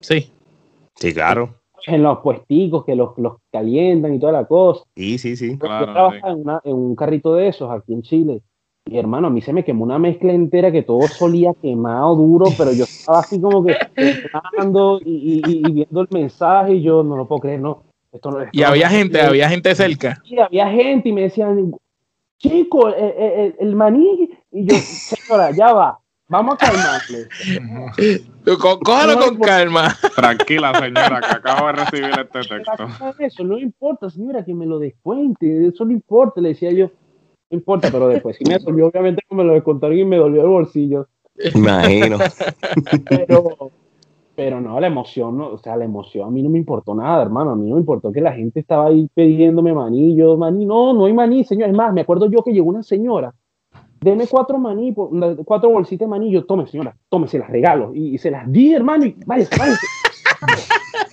[0.00, 0.30] Sí.
[0.96, 4.84] Sí, claro en los puesticos que los, los calientan y toda la cosa.
[4.96, 5.50] Sí, sí, sí.
[5.50, 8.42] Yo, trabajaba en, un carrito de esos aquí en Chile.
[8.86, 12.46] Y hermano, a mí se me quemó una mezcla entera que todo solía quemado duro,
[12.56, 17.16] pero yo estaba así como que pensando y, y, viendo el mensaje y yo no
[17.16, 17.84] lo puedo creer, no.
[18.12, 20.22] Esto no y había gente, había gente cerca.
[20.24, 21.74] Sí, había gente y me decían,
[22.38, 24.30] chico, el, el, el maní.
[24.52, 25.98] Y yo, señora, ya va,
[26.34, 27.28] Vamos a calmarle.
[28.84, 29.94] Cójalo con calma.
[30.16, 32.86] Tranquila, señora, que acabo de recibir este texto.
[33.20, 35.68] Eso no importa, señora, que me lo descuente.
[35.68, 36.90] Eso no importa, le decía yo.
[37.50, 40.48] No importa, pero después sí me dolió, obviamente, me lo descontaron y me dolió el
[40.48, 41.06] bolsillo.
[41.54, 42.18] Imagino.
[43.08, 43.70] Pero,
[44.34, 47.22] pero no, la emoción, no, o sea, la emoción a mí no me importó nada,
[47.22, 47.52] hermano.
[47.52, 50.16] A mí no me importó que la gente estaba ahí pidiéndome maní.
[50.16, 51.68] Yo, maní, no, no hay maní, señor.
[51.68, 53.32] Es más, me acuerdo yo que llegó una señora
[54.04, 54.94] deme cuatro maní,
[55.44, 57.92] cuatro bolsitas de maní, yo tome, señora, tome, se las regalo.
[57.94, 59.86] Y, se las di, hermano, y váyase, váyase.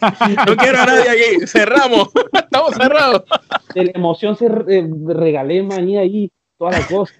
[0.48, 3.24] no quiero a nadie aquí, cerramos, estamos cerrados.
[3.74, 7.14] De la emoción se eh, regalé maní ahí, toda la cosa.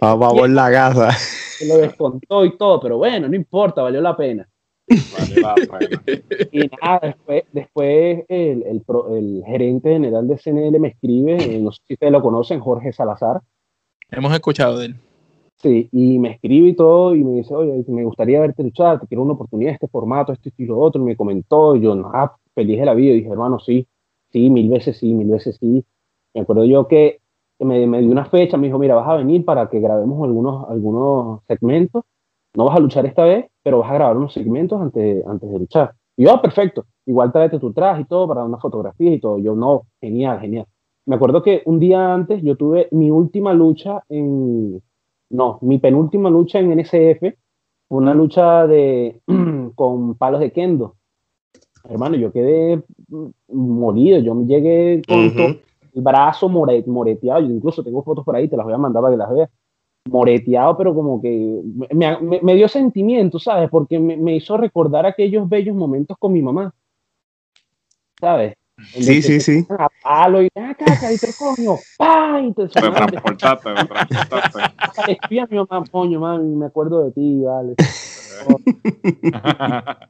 [0.00, 1.10] Vamos a la casa.
[1.10, 4.48] Se lo descontó y todo, pero bueno, no importa, valió la pena.
[6.52, 11.72] y nada, después, después el, el, el, gerente general de CNL me escribe, eh, no
[11.72, 13.40] sé si ustedes lo conocen, Jorge Salazar,
[14.12, 14.96] Hemos escuchado de él.
[15.56, 19.06] Sí, y me escribe y todo, y me dice, oye, me gustaría verte luchar, te
[19.06, 22.78] quiero una oportunidad, este formato, este y lo otro, me comentó, y yo, ah, feliz
[22.78, 23.86] de la vida, y dije, hermano, sí,
[24.30, 25.84] sí, mil veces sí, mil veces sí.
[26.34, 27.20] Me acuerdo yo que
[27.60, 30.68] me, me dio una fecha, me dijo, mira, vas a venir para que grabemos algunos,
[30.68, 32.04] algunos segmentos,
[32.54, 35.58] no vas a luchar esta vez, pero vas a grabar unos segmentos antes, antes de
[35.58, 35.94] luchar.
[36.16, 39.38] Y yo, ah, perfecto, igual tráete tu traje y todo para una fotografía y todo.
[39.38, 40.66] Yo, no, genial, genial.
[41.06, 44.82] Me acuerdo que un día antes yo tuve mi última lucha en,
[45.30, 47.34] no, mi penúltima lucha en NSF,
[47.88, 49.20] una lucha de,
[49.74, 50.96] con palos de kendo.
[51.84, 52.82] Hermano, yo quedé
[53.48, 58.56] molido, yo me llegué con el brazo moreteado, yo incluso tengo fotos por ahí, te
[58.56, 59.50] las voy a mandar para que las veas
[60.08, 61.60] moreteado, pero como que
[61.92, 63.68] me, me, dio sentimiento, ¿sabes?
[63.68, 66.72] Porque me, me, hizo recordar aquellos bellos momentos con mi mamá,
[68.20, 68.56] ¿sabes?
[68.78, 69.66] Sí, sí, sí.
[69.78, 72.40] A palo y acá, ah, y te coño, ¡pah!
[72.40, 74.60] Y te transportaste, me transportaste.
[75.12, 77.74] Espía mi mamá, coño, man, me acuerdo de ti, vale.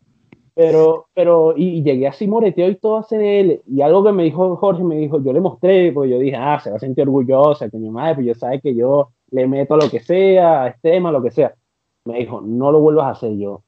[0.54, 4.56] pero, pero, y, llegué así moreteado y todo a CNL, y algo que me dijo
[4.56, 7.68] Jorge, me dijo, yo le mostré, pues yo dije, ah, se va a sentir orgullosa,
[7.68, 11.22] que mi madre, pues yo sabe que yo le meto lo que sea, estema, lo
[11.22, 11.54] que sea.
[12.04, 13.62] Me dijo, no lo vuelvas a hacer yo.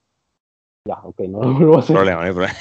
[0.86, 1.96] Ya, ok, no lo vuelvo a hacer.
[1.96, 2.54] Problema, no hay problema.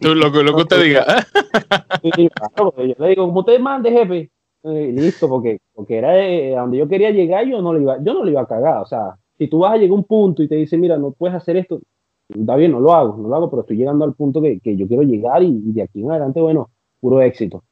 [0.00, 1.04] Tú, lo, lo, que usted diga.
[2.14, 4.30] Sí, claro, yo le digo, como usted mande, jefe,
[4.62, 7.96] eh, listo, porque, porque era eh, a donde yo quería llegar, yo no, lo iba,
[8.02, 8.82] yo no lo iba a cagar.
[8.82, 11.12] O sea, si tú vas a llegar a un punto y te dice, mira, no
[11.12, 11.80] puedes hacer esto,
[12.28, 14.76] está bien, no lo hago, no lo hago, pero estoy llegando al punto que, que
[14.76, 17.64] yo quiero llegar y, de aquí en adelante, bueno, puro éxito.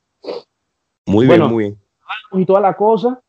[1.06, 1.78] Muy bien, muy bien.
[2.32, 3.20] Y toda la cosa,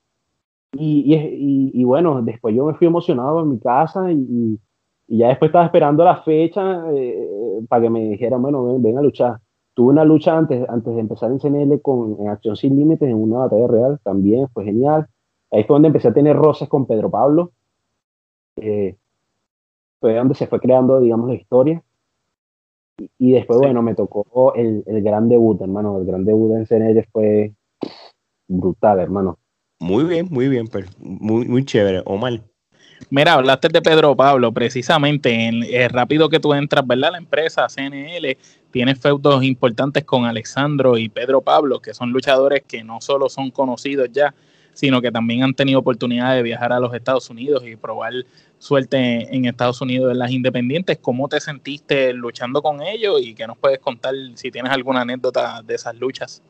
[0.74, 4.60] y, y, y, bueno, después yo me fui emocionado en mi casa y,
[5.08, 9.40] ya después estaba esperando la fecha eh, para que me dijeran, bueno, ven, a luchar.
[9.74, 13.16] Tuve una lucha antes, antes de empezar en CNL con en Acción Sin Límites en
[13.16, 15.08] una batalla real, también fue genial.
[15.52, 17.52] Ahí fue donde empecé a tener roces con Pedro Pablo.
[18.58, 18.96] Eh,
[20.00, 21.84] fue donde se fue creando, digamos, la historia.
[23.20, 26.00] Y, después, bueno, me tocó el, el gran debut, hermano.
[26.00, 27.54] El gran debut en CNL fue
[28.48, 29.38] brutal, hermano
[29.80, 32.02] muy bien, muy bien, pero muy, muy chévere.
[32.06, 32.42] Omar.
[33.10, 37.12] Mira, hablaste de Pedro Pablo, precisamente, en, el rápido que tú entras, ¿verdad?
[37.12, 38.38] La empresa CNL
[38.72, 43.52] tiene feudos importantes con Alexandro y Pedro Pablo, que son luchadores que no solo son
[43.52, 44.34] conocidos ya,
[44.74, 48.14] sino que también han tenido oportunidad de viajar a los Estados Unidos y probar
[48.60, 51.00] suerte en Estados Unidos en las independientes.
[51.00, 55.64] ¿Cómo te sentiste luchando con ellos y qué nos puedes contar si tienes alguna anécdota
[55.64, 56.44] de esas luchas?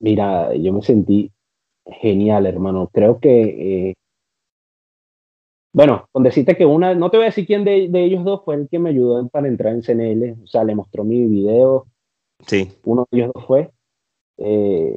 [0.00, 1.30] Mira, yo me sentí
[1.86, 2.90] genial, hermano.
[2.92, 3.94] Creo que, eh,
[5.76, 8.54] bueno, con decirte que una, no te voy a decir quién de, ellos dos fue
[8.54, 11.84] el que me ayudó para entrar en CNL, o sea, le mostró mi video.
[12.46, 12.72] Sí.
[12.84, 13.70] Uno de ellos dos fue.
[14.38, 14.96] Eh,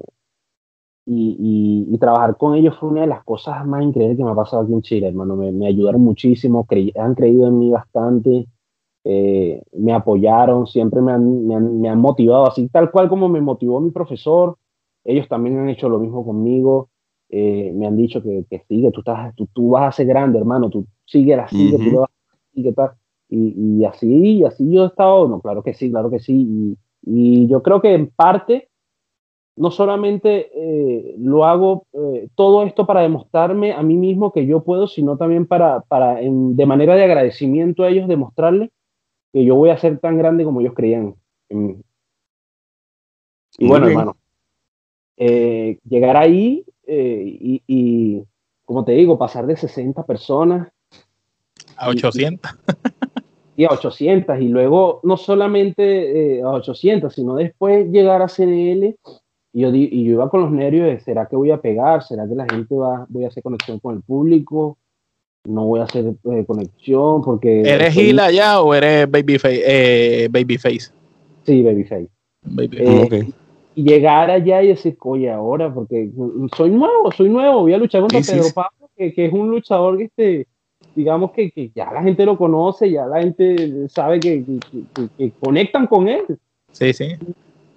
[1.06, 4.64] y, trabajar con ellos fue una de las cosas más increíbles que me ha pasado
[4.64, 5.36] aquí en Chile, hermano.
[5.36, 6.66] Me, ayudaron muchísimo,
[6.96, 8.48] han creído en mí bastante,
[9.04, 13.28] eh, me apoyaron, siempre me han, me han, me han motivado, así tal cual como
[13.28, 14.56] me motivó mi profesor,
[15.04, 16.88] ellos también han hecho lo mismo conmigo.
[17.30, 20.70] Eh, me han dicho que, que tú, estás, tú, tú, vas a ser grande, hermano.
[20.70, 22.92] Tú sigue la sigue, tú vas a tal.
[23.30, 26.34] Y, y, así, así yo he estado, no, claro que sí, claro que sí.
[26.34, 28.70] Y, y yo creo que en parte,
[29.56, 34.64] no solamente eh, lo hago eh, todo esto para demostrarme a mí mismo que yo
[34.64, 38.72] puedo, sino también para, para en, de manera de agradecimiento a ellos, demostrarles
[39.32, 41.16] que yo voy a ser tan grande como ellos creían
[41.50, 41.84] en
[43.58, 44.18] Y bueno, hermano,
[45.18, 48.24] eh, llegar ahí eh, y,
[48.66, 50.68] como te digo, pasar de 60 personas
[51.78, 52.52] a 800.
[53.56, 58.96] Y, a 800, y luego no solamente eh, a 800, sino después llegar a CNL.
[59.52, 62.02] Y yo, y yo iba con los nervios de, ¿será que voy a pegar?
[62.02, 64.78] ¿Será que la gente va, voy a hacer conexión con el público?
[65.44, 66.16] No voy a hacer
[66.48, 67.64] conexión porque...
[67.64, 70.30] ¿Eres Gila ya o eres Babyface?
[70.30, 70.94] babyface?
[71.44, 72.08] Sí, Babyface.
[72.44, 73.34] Babyface
[73.80, 76.12] y llegar allá y decir, oye, ahora, porque
[76.54, 79.98] soy nuevo, soy nuevo, voy a luchar contra Pedro Pablo, que, que, es un luchador
[79.98, 80.48] que, este,
[80.96, 84.44] digamos que, que, ya la gente lo conoce, ya la gente sabe que,
[85.18, 86.26] que, conectan con él.
[86.74, 87.16] Sí, sí.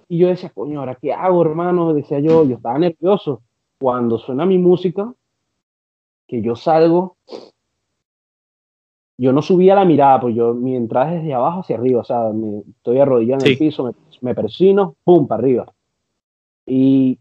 [0.09, 1.93] Y yo decía, coño, ¿ahora qué hago, hermano?
[1.93, 3.41] Decía yo, yo estaba nervioso.
[3.79, 5.13] Cuando suena mi música,
[6.27, 7.15] que yo salgo,
[9.17, 12.03] yo no subía la mirada, pues yo, mi entrada es desde abajo hacia arriba, o
[12.03, 15.73] sea, me, estoy arrodillado en el piso, me, me persino, pum, para arriba.
[16.65, 17.19] Y,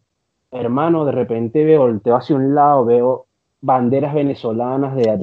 [0.50, 3.26] hermano, de repente veo, volteo hacia un lado, veo
[3.60, 5.18] banderas venezolanas de...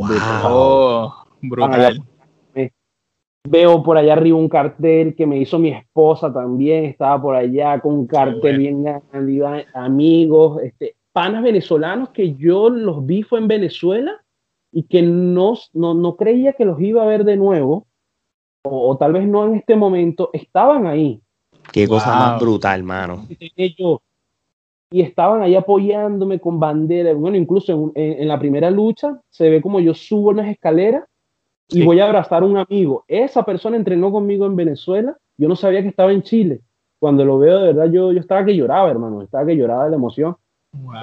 [0.46, 2.02] oh, brutal.
[3.48, 7.80] Veo por allá arriba un cartel que me hizo mi esposa también, estaba por allá
[7.80, 13.48] con un cartel bien grande, amigos, este, panas venezolanos que yo los vi fue en
[13.48, 14.22] Venezuela
[14.72, 17.88] y que no, no, no creía que los iba a ver de nuevo,
[18.64, 21.22] o, o, tal vez no en este momento, estaban ahí.
[21.72, 23.26] Qué cosa más brutal, hermano.
[24.92, 27.14] Y estaban ahí apoyándome con bandera.
[27.14, 31.04] Bueno, incluso en, la primera lucha se ve como yo subo unas escaleras
[31.70, 33.04] y voy a abrazar a un amigo.
[33.08, 35.16] Esa persona entrenó conmigo en Venezuela.
[35.38, 36.62] Yo no sabía que estaba en Chile.
[37.00, 39.92] cuando lo veo, de verdad, yo, yo estaba que lloraba, hermano, estaba que lloraba de
[39.92, 40.36] la emoción.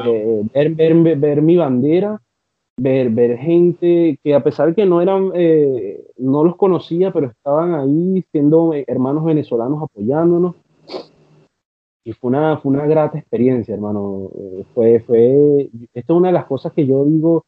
[0.04, 2.20] Eh, ver, ver, ver, mi bandera,
[2.76, 7.74] ver, ver gente que a pesar que no eran, eh, no los conocía, pero estaban
[7.74, 10.54] ahí siendo hermanos venezolanos apoyándonos.
[12.06, 14.30] Y fue una, fue una grata experiencia, hermano.
[14.38, 17.46] Eh, fue, fue, esto es una de las cosas que yo digo,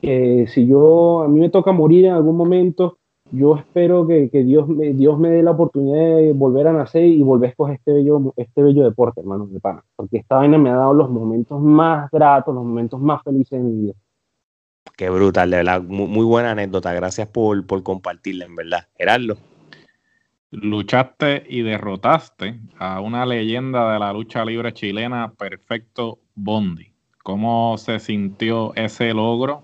[0.00, 2.96] que si yo, a mí me toca morir en algún momento,
[3.30, 7.22] yo espero que, Dios, me, Dios me dé la oportunidad de volver a nacer y
[7.22, 9.84] volver a escoger este bello, este bello deporte, hermano, de pana.
[9.96, 13.68] Porque esta vaina me ha dado los momentos más gratos, los momentos más felices de
[13.68, 13.94] mi vida.
[14.96, 15.82] Qué brutal, de verdad.
[15.82, 16.94] Muy, buena anécdota.
[16.94, 18.88] Gracias por, por compartirla, en verdad.
[18.96, 19.36] Gerardo.
[20.52, 26.90] Luchaste y derrotaste a una leyenda de la lucha libre chilena, Perfecto Bondi.
[27.22, 29.62] ¿Cómo se sintió ese logro?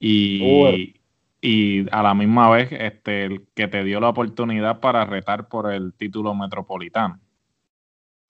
[0.00, 0.94] Y,
[1.40, 5.70] y a la misma vez este, el que te dio la oportunidad para retar por
[5.70, 7.18] el título metropolitano.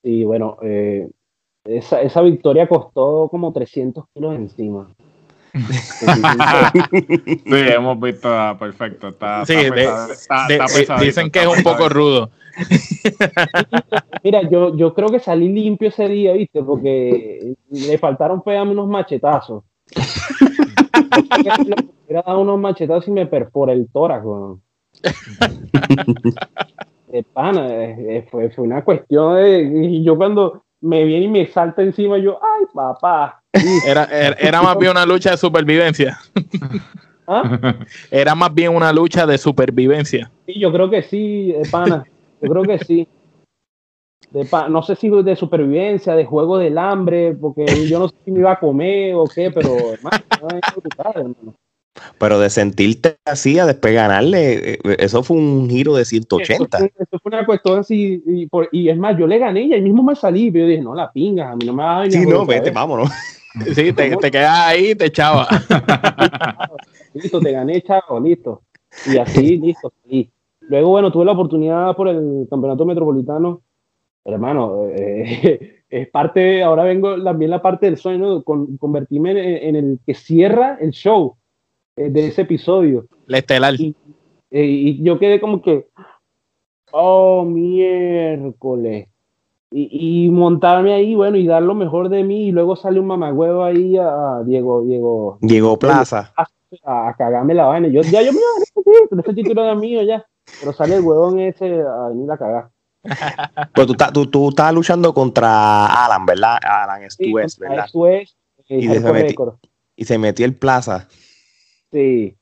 [0.03, 1.09] Sí, bueno, eh,
[1.63, 4.89] esa, esa, victoria costó como 300 kilos encima.
[6.89, 9.09] Sí, hemos visto, ah, perfecto.
[9.09, 9.55] Está, sí,
[10.99, 12.29] dicen que es un poco rudo.
[14.23, 16.63] Mira, yo, yo creo que salí limpio ese día, ¿viste?
[16.63, 19.63] Porque le faltaron pegarme unos machetazos.
[22.05, 24.25] hubiera dado unos machetazos y me perfora el tórax,
[27.11, 27.67] de pana,
[28.31, 29.61] fue, fue, una cuestión de.
[29.61, 33.41] Y yo cuando me viene y me salta encima, yo, ay, papá.
[33.85, 34.03] Era,
[34.39, 36.19] era, más bien una lucha de supervivencia.
[37.27, 37.75] ¿Ah?
[38.11, 40.31] Era más bien una lucha de supervivencia.
[40.45, 42.05] Sí, yo creo que sí, de pana.
[42.41, 43.07] Yo creo que sí.
[44.31, 48.31] De no sé si de supervivencia, de juego del hambre, porque yo no sé si
[48.31, 50.17] me iba a comer o qué, pero hermano,
[51.15, 51.53] hermano.
[52.17, 56.77] Pero de sentirte así, a después ganarle, eh, eso fue un giro de 180.
[56.77, 58.23] Eso fue, una cuestión así,
[58.71, 60.95] y, es más, yo le gané y ahí mismo me salí, pero yo dije, no,
[60.95, 62.19] la pinga, a mí no me va a venir.
[62.19, 63.09] Sí, no, vete, vámonos.
[63.73, 65.47] Sí, te, te quedas ahí te echaba.
[67.15, 68.61] listo, te gané, chavo, listo.
[69.11, 70.29] Y así, listo, salí.
[70.61, 73.61] Luego, bueno, tuve la oportunidad por el campeonato metropolitano.
[74.25, 79.99] hermano, eh, es parte, ahora vengo también la parte del sueño, con, convertirme en el
[80.05, 81.36] que cierra el show eh,
[81.97, 83.07] de ese episodio.
[83.25, 83.73] La estelar.
[83.73, 83.93] Eh,
[84.51, 85.87] y, yo quedé como que,
[86.91, 89.07] oh, miércoles.
[89.69, 93.65] Y, montarme ahí, bueno, y dar lo mejor de mí, y luego sale un mamagüevo
[93.65, 95.37] ahí a, Diego, Diego.
[95.41, 96.33] Diego Plaza.
[96.85, 97.89] A, cagarme la vaina.
[97.89, 100.25] Yo, ya yo me iba a este título era mío ya.
[100.59, 102.69] Pero sale el huevón ese a venir a cagar.
[103.73, 106.57] Pues tú, tú, tú estabas luchando contra Alan, ¿verdad?
[106.61, 107.87] Alan Stuess, ¿verdad?
[108.67, 109.35] y, se
[109.95, 111.07] y se metió el Plaza.
[111.91, 112.35] Sí.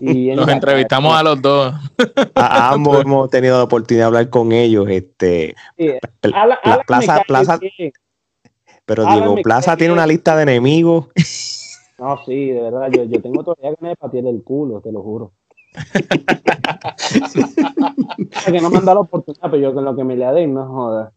[0.00, 1.74] Y Nos entrevistamos a los dos.
[2.34, 4.86] A ambos hemos tenido la oportunidad de hablar con ellos.
[4.88, 5.54] Este,
[6.86, 7.58] Plaza, Plaza,
[8.84, 11.06] pero digo, Plaza tiene una lista de enemigos.
[11.98, 15.00] No, sí, de verdad, yo, yo tengo todavía ganas de patear el culo, te lo
[15.02, 15.32] juro.
[18.44, 20.52] que no me han dado la oportunidad, pero yo con lo que me le den,
[20.52, 21.14] no jodas.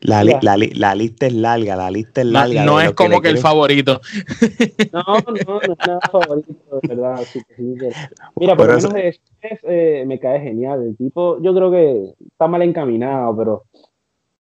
[0.00, 2.64] La, la, la, lista es larga, la lista es larga.
[2.64, 4.00] No, es como que, el favorito.
[4.92, 7.20] No, no, no es nada favorito, de verdad.
[8.36, 9.20] Mira, por lo menos es,
[9.62, 10.82] eh, me cae genial.
[10.82, 13.64] El tipo, yo creo que está mal encaminado, pero,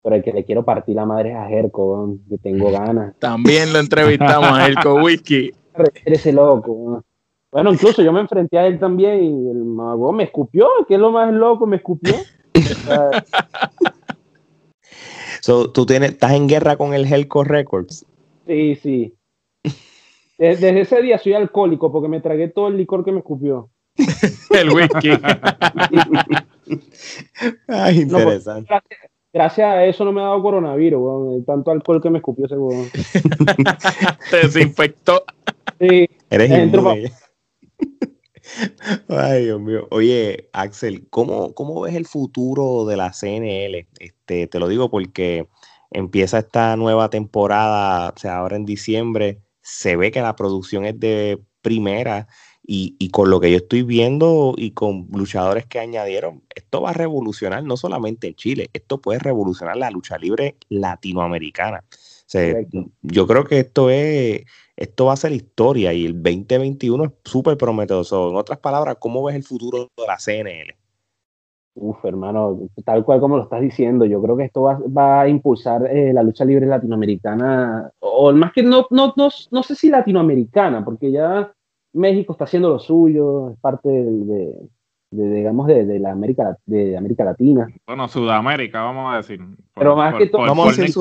[0.02, 3.14] pero el que le quiero partir la madre es a Jerko, que tengo ganas.
[3.18, 5.52] También lo entrevistamos a Jerko Whisky.
[6.04, 7.04] Ese loco.
[7.52, 11.00] Bueno, incluso yo me enfrenté a él también y el mago me escupió, que es
[11.00, 12.14] lo más loco, me escupió.
[15.40, 18.04] so, ¿Tú tienes, estás en guerra con el Helco Records?
[18.46, 19.14] Sí, sí.
[20.38, 23.68] Desde ese día soy alcohólico porque me tragué todo el licor que me escupió.
[24.50, 25.10] el whisky.
[27.68, 28.74] Ay, interesante.
[29.32, 32.88] gracias, a eso no me ha dado coronavirus, tanto alcohol que me escupió ese weón.
[34.30, 35.22] Te desinfectó.
[35.78, 36.08] Sí.
[36.30, 36.50] Eres
[39.08, 39.86] Ay, Dios mío.
[39.90, 43.86] Oye, Axel, ¿cómo, ¿cómo ves el futuro de la CNL?
[43.98, 45.48] Este, te lo digo porque
[45.90, 50.98] empieza esta nueva temporada, o sea, ahora en diciembre, se ve que la producción es
[50.98, 52.28] de primera
[52.62, 56.90] y, y, con lo que yo estoy viendo y con luchadores que añadieron, esto va
[56.90, 61.84] a revolucionar no solamente en Chile, esto puede revolucionar la lucha libre latinoamericana.
[61.90, 62.54] O sea,
[63.02, 64.42] yo creo que esto es
[64.80, 68.04] esto va a ser historia y el 2021 es súper prometedor.
[68.10, 70.74] en otras palabras, ¿cómo ves el futuro de la CNL?
[71.74, 75.86] Uf, hermano, tal cual como lo estás diciendo, yo creo que esto va, a impulsar
[75.86, 81.12] eh, la lucha libre latinoamericana, o más que no, no, no, sé si latinoamericana, porque
[81.12, 81.52] ya
[81.92, 84.56] México está haciendo lo suyo, es parte de,
[85.10, 87.68] digamos, de, la América, de América Latina.
[87.86, 89.40] Bueno, Sudamérica, vamos a decir.
[89.74, 90.94] Pero más que todo, vamos a decir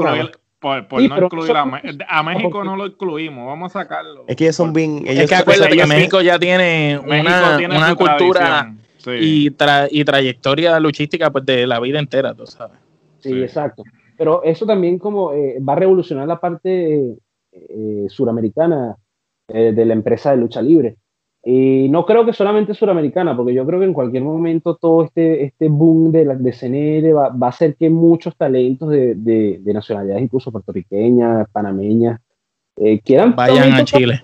[0.60, 4.26] por, no incluir a, México no lo incluimos, vamos a sacarlo.
[4.28, 5.04] Es que ellos son bien.
[5.06, 8.74] Ellos es que acuérdate que México ya tiene una, una cultura
[9.08, 9.48] y,
[9.92, 12.78] y trayectoria luchística pues, de la vida entera, tú sabes.
[13.20, 13.84] Sí, exacto.
[14.18, 17.16] Pero eso también como eh, va a revolucionar la parte
[17.52, 18.98] eh, suramericana
[19.48, 20.98] eh, de la empresa de lucha libre.
[21.44, 25.46] Y no creo que solamente suramericana, porque yo creo que en cualquier momento todo este,
[25.46, 29.74] este boom de, la, de CNL va, va a hacer que muchos talentos de, de,
[29.74, 32.20] nacionalidades, incluso puertorriqueñas, panameñas,
[32.76, 33.36] eh, quieran...
[33.36, 34.22] Vayan a Chile.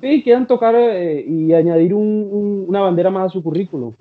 [0.00, 3.92] Sí, quieran tocar eh, y añadir una bandera más a su currículum.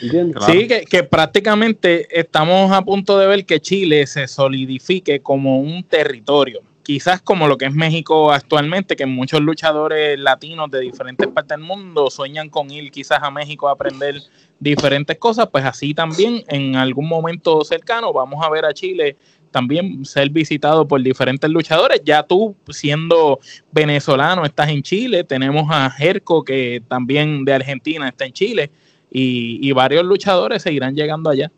[0.00, 5.84] Sí, que, que, prácticamente estamos a punto de ver que Chile se solidifique como un
[5.84, 11.58] territorio quizás como lo que es México actualmente, que muchos luchadores latinos de diferentes partes
[11.58, 14.14] del mundo sueñan con ir quizás a México a aprender
[14.60, 19.16] diferentes cosas, pues así también en algún momento cercano vamos a ver a Chile
[19.50, 22.02] también ser visitado por diferentes luchadores.
[22.04, 23.40] Ya tú siendo
[23.72, 28.70] venezolano estás en Chile, tenemos a Jerko que también de Argentina está en Chile
[29.10, 31.50] y, varios luchadores seguirán llegando allá.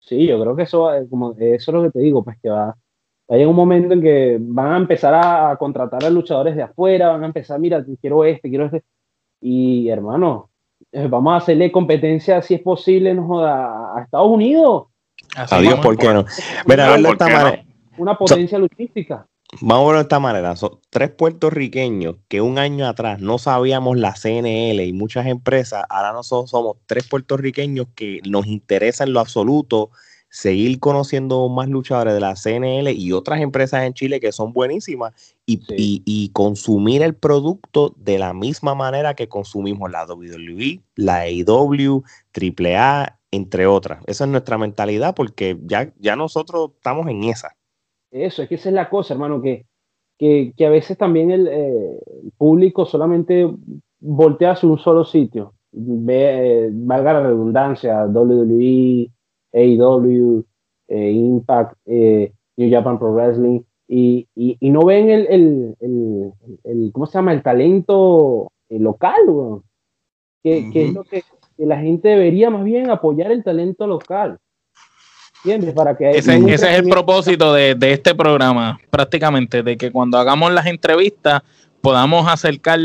[0.00, 2.76] Sí, yo creo que eso, como eso es lo que te digo, pues que va
[3.28, 7.24] hay un momento en que van a empezar a, contratar a luchadores de afuera, van
[7.24, 8.82] a empezar, mira, quiero este, quiero este.
[9.40, 10.50] Y hermano,
[10.92, 14.86] eh, vamos a hacerle competencia, si es posible, no a, Estados Unidos.
[15.34, 16.24] Adiós, ¿por qué no?
[16.66, 16.96] Mira,
[17.98, 19.26] Una potencia luchística.
[19.60, 20.56] Vamos a verlo de esta manera.
[20.56, 25.84] Son tres puertorriqueños que un año atrás no sabíamos la CNL y muchas empresas.
[25.88, 29.90] Ahora nosotros somos tres puertorriqueños que nos interesa en lo absoluto
[30.36, 35.14] seguir conociendo más luchadores de la CNL y otras empresas en Chile que son buenísimas
[35.46, 42.02] y, consumir el producto de la misma manera que consumimos la WWE, la AEW,
[42.34, 44.04] AAA, entre otras.
[44.06, 47.56] Esa es nuestra mentalidad porque ya, ya nosotros estamos en esa.
[48.10, 49.64] Eso, es que esa es la cosa, hermano, que,
[50.18, 51.98] que, a veces también el, eh,
[52.36, 53.50] público solamente
[54.00, 55.54] voltea hacia un solo sitio.
[55.72, 59.10] Ve, eh, valga la redundancia, WWE,
[59.56, 60.44] AEW,
[60.88, 66.32] eh, Impact, eh, New Japan Pro Wrestling, y, y, no ven el, el,
[66.64, 67.32] el, ¿cómo se llama?
[67.32, 69.62] El talento eh, local,
[70.42, 71.22] que, que, es lo que,
[71.56, 74.38] la gente debería más bien apoyar el talento local.
[75.44, 75.74] ¿Entiendes?
[75.74, 80.18] Para que ese, ese es el propósito de, de, este programa, prácticamente, de que cuando
[80.18, 81.42] hagamos las entrevistas
[81.80, 82.80] podamos acercar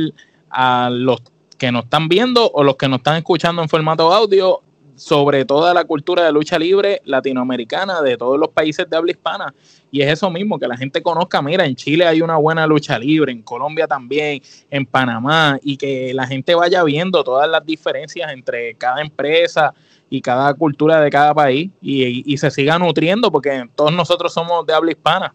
[0.52, 1.24] a los
[1.58, 4.62] que nos están viendo o los que nos están escuchando en formato audio
[5.02, 9.52] sobre toda la cultura de lucha libre latinoamericana de todos los países de habla hispana.
[9.90, 13.00] Y es eso mismo, que la gente conozca, mira, en Chile hay una buena lucha
[13.00, 18.32] libre, en Colombia también, en Panamá, y que la gente vaya viendo todas las diferencias
[18.32, 19.74] entre cada empresa
[20.08, 24.74] y cada cultura de cada país y, se siga nutriendo, porque todos nosotros somos de
[24.76, 25.34] habla hispana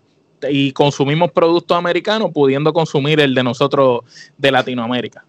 [0.48, 4.02] y consumimos productos americanos pudiendo consumir el de nosotros
[4.38, 5.24] de Latinoamérica.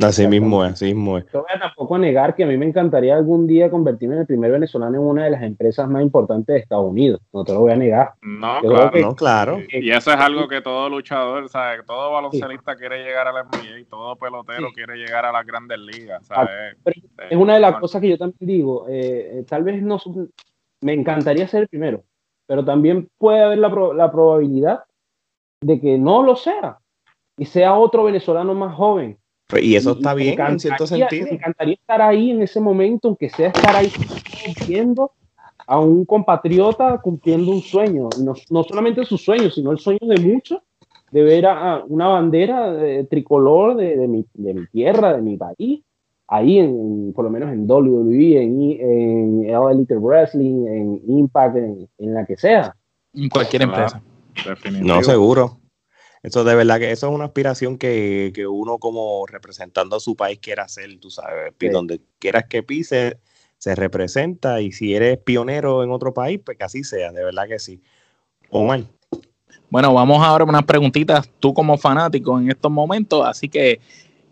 [0.00, 1.24] Así mismo es, así mismo es.
[1.32, 4.26] No voy a tampoco negar que a mí me encantaría algún día convertirme en el
[4.26, 7.20] primer venezolano en una de las empresas más importantes de Estados Unidos.
[7.32, 8.14] No te lo voy a negar.
[8.22, 9.58] No, claro, no, claro.
[9.68, 11.84] Y, eso es algo que todo luchador, ¿sabes?
[11.86, 15.78] Todo baloncelista quiere llegar a la NBA y todo pelotero quiere llegar a las grandes
[15.78, 16.76] ligas, ¿sabes?
[17.30, 18.86] es una de las cosas que yo también digo.
[18.88, 19.98] Eh, eh, tal vez no.
[20.80, 22.02] Me encantaría ser el primero,
[22.46, 24.84] pero también puede haber la, la probabilidad
[25.60, 26.78] de que no lo sea
[27.36, 29.16] y sea otro venezolano más joven
[29.60, 31.26] y eso está bien en cierto sentido.
[31.26, 33.90] Me encantaría estar ahí en ese momento, aunque sea estar ahí
[34.44, 35.12] cumpliendo
[35.66, 38.08] a un compatriota cumpliendo un sueño.
[38.18, 40.60] No, no solamente su sueño, sino el sueño de muchos
[41.10, 42.74] de ver a, una bandera
[43.08, 45.82] tricolor de, de, mi, de, mi, tierra, de mi país,
[46.26, 52.14] ahí, en, por lo menos en WWE, en, en Elite Wrestling, en Impact, en, en,
[52.14, 52.74] la que sea.
[53.12, 54.02] En cualquier empresa.
[54.80, 55.58] No, seguro.
[56.22, 60.38] Eso de verdad que eso es una aspiración que, uno como representando a su país
[60.40, 63.18] quiere hacer, tú sabes, donde quieras que pise,
[63.58, 67.48] se representa y si eres pionero en otro país, pues que así sea, de verdad
[67.48, 67.80] que sí.
[68.50, 68.84] Omar.
[69.68, 73.80] Bueno, vamos ahora a unas preguntitas, tú como fanático en estos momentos, así que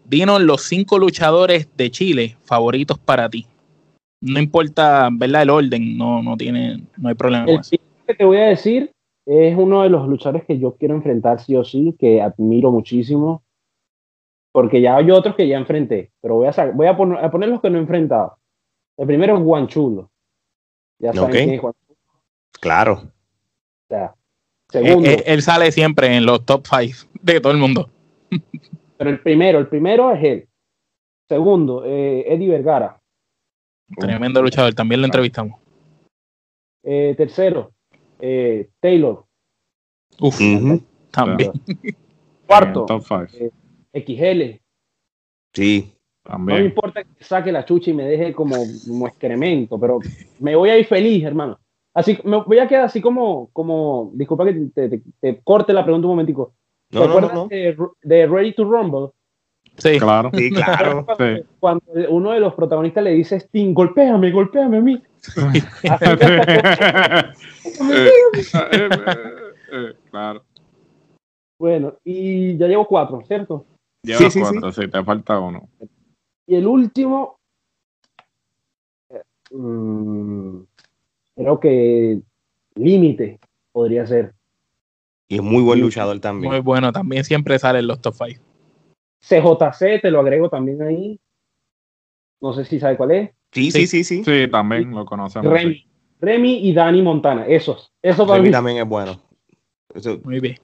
[0.04, 3.46] dinos los cinco luchadores de Chile favoritos para ti.
[4.20, 5.42] No importa, ¿verdad?
[5.42, 7.46] El orden, no, no tiene, no hay problema.
[7.50, 8.90] El que te voy a decir
[9.32, 13.44] es uno de los luchadores que yo quiero enfrentar sí o sí, que admiro muchísimo,
[14.50, 17.70] porque ya hay otros que ya enfrenté, pero voy a, voy a, poner, los que
[17.70, 18.38] no he enfrentado.
[18.96, 20.10] El primero es Juan Chulo.
[20.98, 21.72] Ya saben es Juan
[22.60, 22.94] Claro.
[22.94, 24.16] O sea,
[24.68, 27.88] segundo, él, sale siempre en los top 5 de todo el mundo.
[28.98, 30.48] pero el primero, el primero es él.
[31.28, 33.00] Segundo, eh, Eddie Vergara.
[33.96, 35.60] Tremendo luchador, también lo entrevistamos.
[36.82, 37.72] Eh, tercero,
[38.20, 39.24] eh, Taylor.
[40.20, 40.38] Uf,
[41.10, 41.52] también.
[42.46, 42.86] Cuarto,
[43.34, 43.50] eh,
[43.94, 44.60] XL.
[45.52, 45.92] Sí.
[46.22, 46.58] También.
[46.58, 48.56] No me importa que saque la chucha y me deje como,
[48.86, 50.00] como excremento, pero
[50.38, 51.58] me voy a ir feliz, hermano.
[51.94, 56.12] Así, me voy a quedar así como, como disculpa que te, corte la pregunta un
[56.12, 56.54] momentico.
[56.88, 59.10] ¿Te no, acuerdas no, de, de, Ready to Rumble?
[59.76, 60.30] Sí, claro.
[60.34, 61.06] Sí, claro.
[61.06, 65.02] Cuando, cuando, uno de los protagonistas le dice Sting, golpéame, golpéame a mí.
[70.10, 70.44] Claro.
[71.58, 73.66] Bueno, y ya llevo cuatro, ¿cierto?
[74.02, 75.68] Llevo sí, cuatro, sí, te falta uno.
[76.46, 77.38] Y el último,
[79.50, 80.60] mmm,
[81.36, 82.20] creo que
[82.74, 83.38] Límite
[83.72, 84.34] podría ser.
[85.28, 86.50] Y es muy buen luchador también.
[86.50, 88.42] Muy bueno, también siempre sale en los top 5.
[89.20, 91.20] CJC, te lo agrego también ahí.
[92.40, 93.30] No sé si sabe cuál es.
[93.52, 94.22] Sí, sí, sí, sí.
[94.24, 95.52] Sí, también lo conocemos.
[95.52, 95.86] Remy,
[96.20, 97.92] Remy y Dani Montana, esos.
[98.02, 99.20] Esos Remy también es bueno.
[100.24, 100.56] muy bien.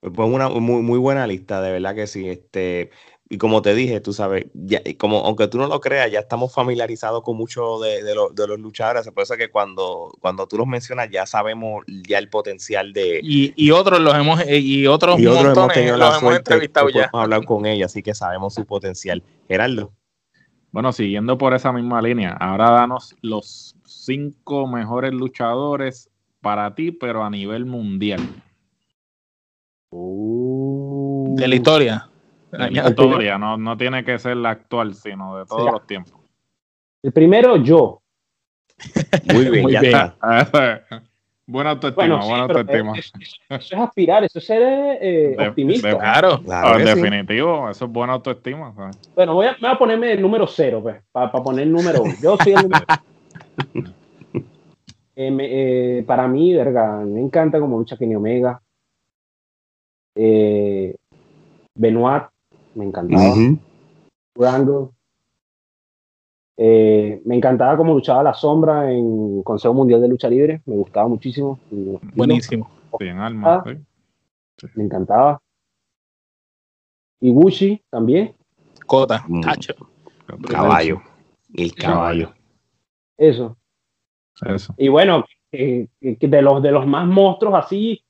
[0.00, 2.28] Pues una muy, muy buena lista, de verdad que sí.
[2.28, 2.90] Este,
[3.32, 6.52] y como te dije, tú sabes, ya, como aunque tú no lo creas, ya estamos
[6.52, 9.08] familiarizados con muchos de, de, de, los luchadores.
[9.10, 13.20] Por eso que cuando, cuando tú los mencionas, ya sabemos ya el potencial de.
[13.22, 16.90] Y, y otros los hemos, eh, y otros, y otros hemos tenido la hemos entrevistado
[16.90, 17.04] ya.
[17.04, 19.22] Hemos hablado con ellos, así que sabemos su potencial.
[19.48, 19.92] Gerardo.
[20.72, 26.10] Bueno, siguiendo por esa misma línea, ahora danos los cinco mejores luchadores
[26.40, 28.20] para ti, pero a nivel mundial.
[29.90, 31.34] Uh.
[31.36, 32.08] de la historia.
[32.50, 36.14] De la historia, no, no tiene que ser la actual, sino de todos los tiempos.
[37.02, 38.00] El primero, yo.
[39.24, 39.94] Muy bien, Muy ya bien.
[39.94, 41.02] está.
[41.52, 42.98] buena autoestima, bueno, sí, buena autoestima.
[42.98, 43.12] Eso,
[43.48, 44.62] eso, es aspirar, eso es ser
[45.00, 45.88] eh, de, optimista.
[45.88, 47.70] De, claro, claro en definitivo, sí.
[47.72, 48.74] eso es buena autoestima.
[48.74, 48.98] ¿sabes?
[49.14, 52.02] Bueno, voy a, voy a, ponerme el número cero, pues, para pa poner el número
[52.02, 52.14] uno.
[52.20, 52.84] Yo soy el número
[55.16, 58.60] eh, me, eh, Para mí, verga, me encanta como lucha Kenny Omega
[60.14, 60.94] eh,
[61.74, 62.24] Benoit,
[62.74, 63.32] me encantaba.
[63.32, 63.58] Uh -huh.
[64.34, 64.92] Rango.
[66.56, 71.08] Eh, me encantaba como luchaba la sombra en Consejo Mundial de Lucha Libre, me gustaba
[71.08, 71.58] muchísimo.
[72.14, 72.70] Buenísimo.
[72.98, 74.68] Bien, alma, sí.
[74.74, 75.40] Me encantaba.
[77.20, 78.34] Ibushi también.
[78.86, 79.74] Kota, Tacho.
[80.48, 81.00] Caballo.
[81.54, 82.32] El caballo.
[83.16, 83.56] Eso.
[84.44, 84.74] Eso.
[84.76, 88.01] Y bueno, eh, de, los, de los más monstruos así,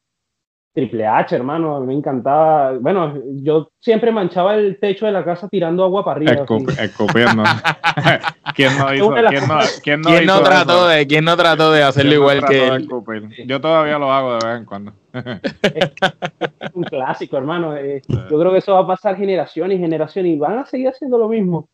[0.75, 2.73] Triple H, hermano, me encantaba.
[2.79, 6.47] Bueno, yo siempre manchaba el techo de la casa tirando agua para arriba.
[6.81, 7.43] Escupiendo.
[8.57, 9.13] ¿Quién no hizo?
[9.13, 12.45] ¿Quién no, quién no, ¿Quién hizo no trató de, ¿Quién no trató de hacerlo igual
[12.47, 12.89] que él?
[13.47, 14.93] Yo todavía lo hago de vez en cuando.
[15.13, 17.77] es un clásico, hermano.
[17.77, 20.89] Eh, yo creo que eso va a pasar generación y generación y van a seguir
[20.89, 21.69] haciendo lo mismo.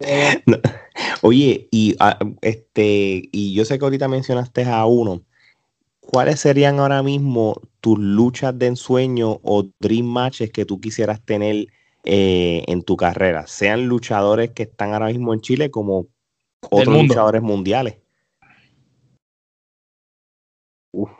[0.00, 0.58] Eh, no.
[1.22, 5.22] Oye, y uh, este, y yo sé que ahorita mencionaste a uno.
[6.10, 11.66] ¿Cuáles serían ahora mismo tus luchas de ensueño o dream matches que tú quisieras tener
[12.04, 13.46] eh, en tu carrera?
[13.46, 16.06] Sean luchadores que están ahora mismo en Chile como
[16.70, 17.98] otros luchadores mundiales.
[20.92, 21.10] Uf,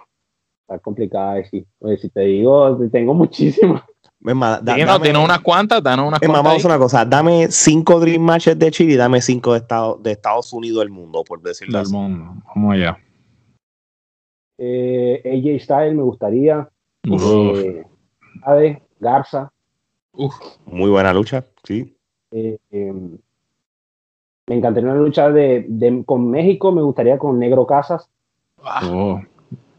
[0.61, 1.67] está complicada decir.
[1.81, 3.83] Oye, si te digo, tengo muchísimas.
[4.21, 6.45] da, dame, tiene unas cuantas, danos unas cuantas.
[6.45, 9.99] Vamos a una cosa, dame cinco Dream Matches de Chile y dame cinco de, Estado,
[10.01, 11.95] de Estados Unidos del mundo, por decirlo del así.
[11.95, 12.99] mundo, vamos allá.
[14.59, 16.69] Eh, AJ Style me gustaría.
[17.05, 17.85] Eh,
[18.43, 19.53] Ade, Garza.
[20.13, 20.35] Uf.
[20.67, 21.97] Muy buena lucha, sí.
[22.31, 23.19] Eh, em,
[24.47, 28.09] me encantaría una lucha de, de, con México, me gustaría con Negro Casas.
[28.91, 29.21] Oh,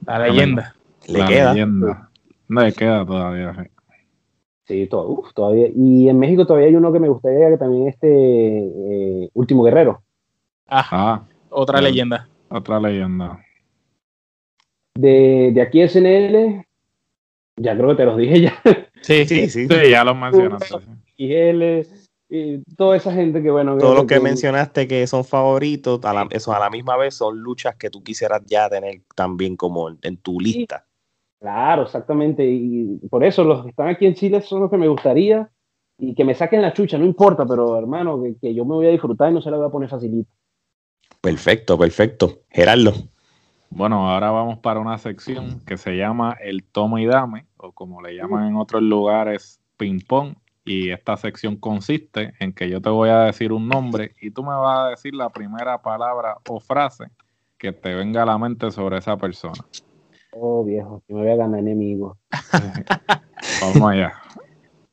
[0.06, 0.76] la leyenda.
[1.08, 1.54] Le la queda.
[1.54, 2.10] Leyenda.
[2.48, 3.54] No le queda todavía.
[4.66, 5.68] Sí, sí todo, uf, todavía.
[5.76, 10.02] Y en México todavía hay uno que me gustaría que también este eh, Último Guerrero.
[10.68, 12.28] Ah, ah otra leyenda.
[12.50, 13.45] Otra leyenda.
[14.96, 16.66] De, de aquí SNL,
[17.58, 18.62] ya creo que te los dije ya.
[19.02, 20.76] Sí, sí, sí, sí ya los mencionaste.
[21.18, 21.86] Y él,
[22.30, 23.78] y toda esa gente que, bueno.
[23.78, 27.14] Todo lo que, que mencionaste que son favoritos, a la, eso a la misma vez
[27.14, 30.86] son luchas que tú quisieras ya tener también como en, en tu lista.
[31.40, 32.44] Claro, exactamente.
[32.46, 35.50] Y por eso los que están aquí en Chile son los que me gustaría
[36.00, 38.88] y que me saquen la chucha, no importa, pero hermano, que, que yo me voy
[38.88, 40.30] a disfrutar y no se la voy a poner facilito.
[41.22, 42.42] Perfecto, perfecto.
[42.50, 42.94] Gerardo.
[43.76, 48.02] Bueno, ahora vamos para una sección que se llama el toma y dame, o como
[48.02, 50.36] le llaman en otros lugares, ping pong.
[50.64, 54.44] Y esta sección consiste en que yo te voy a decir un nombre y tú
[54.44, 57.08] me vas a decir la primera palabra o frase
[57.58, 59.66] que te venga a la mente sobre esa persona.
[60.32, 62.18] Oh, viejo, que me voy a ganar enemigo.
[63.62, 64.14] vamos allá.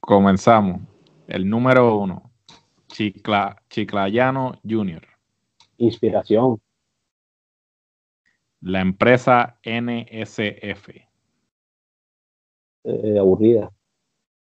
[0.00, 0.80] Comenzamos.
[1.28, 2.32] El número uno,
[2.88, 5.06] Chicla, Chiclayano Jr.
[5.78, 6.60] Inspiración.
[8.62, 10.88] La empresa NSF.
[12.84, 13.70] Eh, aburrida.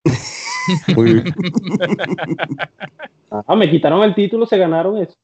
[3.31, 5.15] ah, me quitaron el título, se ganaron eso.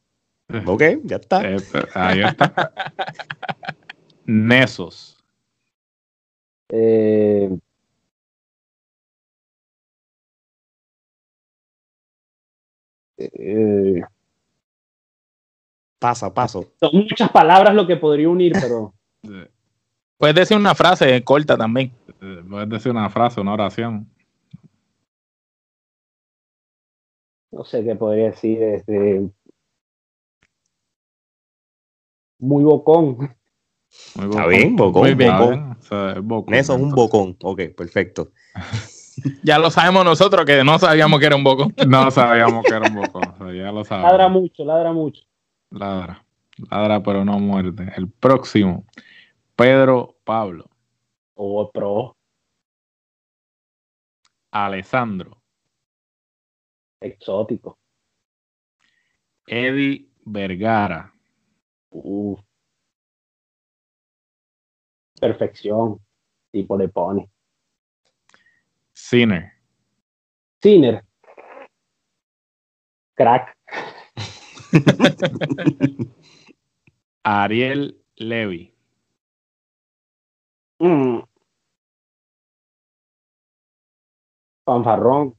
[0.66, 1.42] Ok, ya está.
[1.42, 1.57] Eh,
[1.94, 2.72] ahí está.
[4.24, 5.22] Nesos.
[6.68, 7.51] Eh,
[13.18, 14.03] eh,
[16.07, 16.72] Pasa, paso.
[16.78, 18.94] son muchas palabras lo que podría unir, pero
[20.16, 21.90] Puedes decir una frase corta también.
[22.48, 24.09] Puedes decir una frase, una oración.
[27.50, 28.62] no sé qué podría decir.
[28.62, 29.28] Este,
[32.38, 33.16] muy bocón.
[34.14, 35.36] Muy Está bien, bocón, Muy bien.
[35.36, 35.54] bocón.
[35.54, 37.36] Está bien, o sea, es bocón, Neso es un bocón.
[37.42, 38.30] Ok, perfecto.
[39.42, 41.72] Ya lo sabemos nosotros que no sabíamos que era un boco.
[41.88, 43.22] No sabíamos que era un bocón.
[43.26, 44.11] o sea, ya lo sabemos.
[44.12, 45.22] Ladra mucho, ladra mucho.
[45.76, 46.24] Ladra.
[46.70, 47.92] Ladra, pero no muerde.
[47.96, 48.86] El próximo.
[49.54, 50.70] Pedro Pablo.
[51.34, 52.16] O pro,
[54.50, 55.42] Alessandro.
[57.00, 57.78] exótico.
[59.46, 61.12] Eddie Vergara.
[61.90, 62.40] Uf.
[65.20, 66.00] Perfección.
[66.50, 67.30] Tipo le pone.
[68.92, 69.52] Sinner.
[70.62, 71.04] Sinner.
[73.14, 73.54] Crack.
[77.22, 78.72] Ariel Levy.
[80.78, 81.20] Mm.
[84.64, 85.34] Fanfarrón.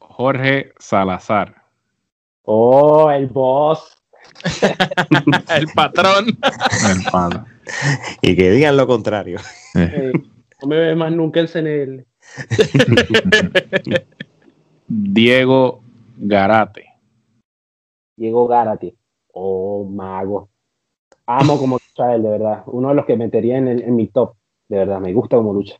[0.00, 1.64] Jorge Salazar.
[2.42, 4.00] Oh, el boss.
[5.50, 6.26] El patrón.
[6.88, 7.44] El.
[8.22, 9.38] Y que digan lo contrario.
[9.74, 10.12] Eh,
[10.62, 12.06] no me ve más nunca el CNL.
[14.88, 15.83] Diego
[16.16, 16.86] Garate.
[18.16, 18.94] Diego Gárate.
[19.32, 20.48] Oh, mago.
[21.26, 22.62] Amo como lucha él, de verdad.
[22.66, 24.34] Uno de los que metería en, el- en mi top.
[24.68, 25.74] De verdad, me gusta como lucha.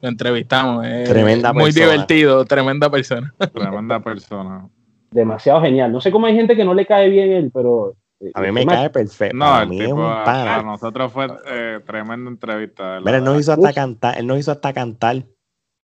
[0.00, 0.84] Lo entrevistamos.
[0.86, 1.86] eh, Tremenda Muy persona.
[1.92, 3.32] divertido, tremenda persona.
[3.54, 4.68] Tremenda persona.
[5.12, 5.92] Demasiado genial.
[5.92, 7.94] No sé cómo hay gente que no le cae bien él, pero.
[8.20, 9.36] eh, A mí me cae perfecto.
[9.36, 12.98] No, el mí es un a, a nosotros fue eh, tremenda entrevista.
[12.98, 13.74] él nos hizo hasta Uf.
[13.74, 14.18] cantar.
[14.18, 15.22] Él nos hizo hasta cantar.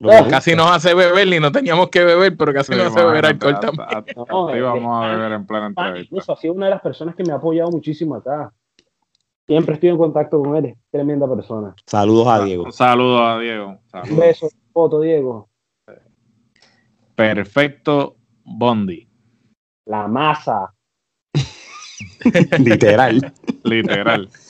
[0.02, 3.04] Que Casi nos hace beber y no teníamos que beber, pero casi Sí, nos hace
[3.04, 3.88] beber alcohol también.
[3.88, 6.02] hasta- No, íbamos a beber en plena Ah, entrevista.
[6.14, 8.52] incluso ha sido una de las personas que me ha apoyado muchísimo acá.
[9.46, 10.74] Siempre estoy en contacto con él.
[10.90, 11.74] Tremenda persona.
[11.86, 12.64] Saludos a Diego.
[12.64, 13.68] Un saludo a Diego.
[13.68, 14.16] Un Saludos.
[14.18, 15.48] beso, foto, Diego.
[17.14, 19.08] Perfecto Bondi.
[19.86, 20.72] La masa.
[22.58, 23.32] Literal.
[23.64, 24.28] Literal.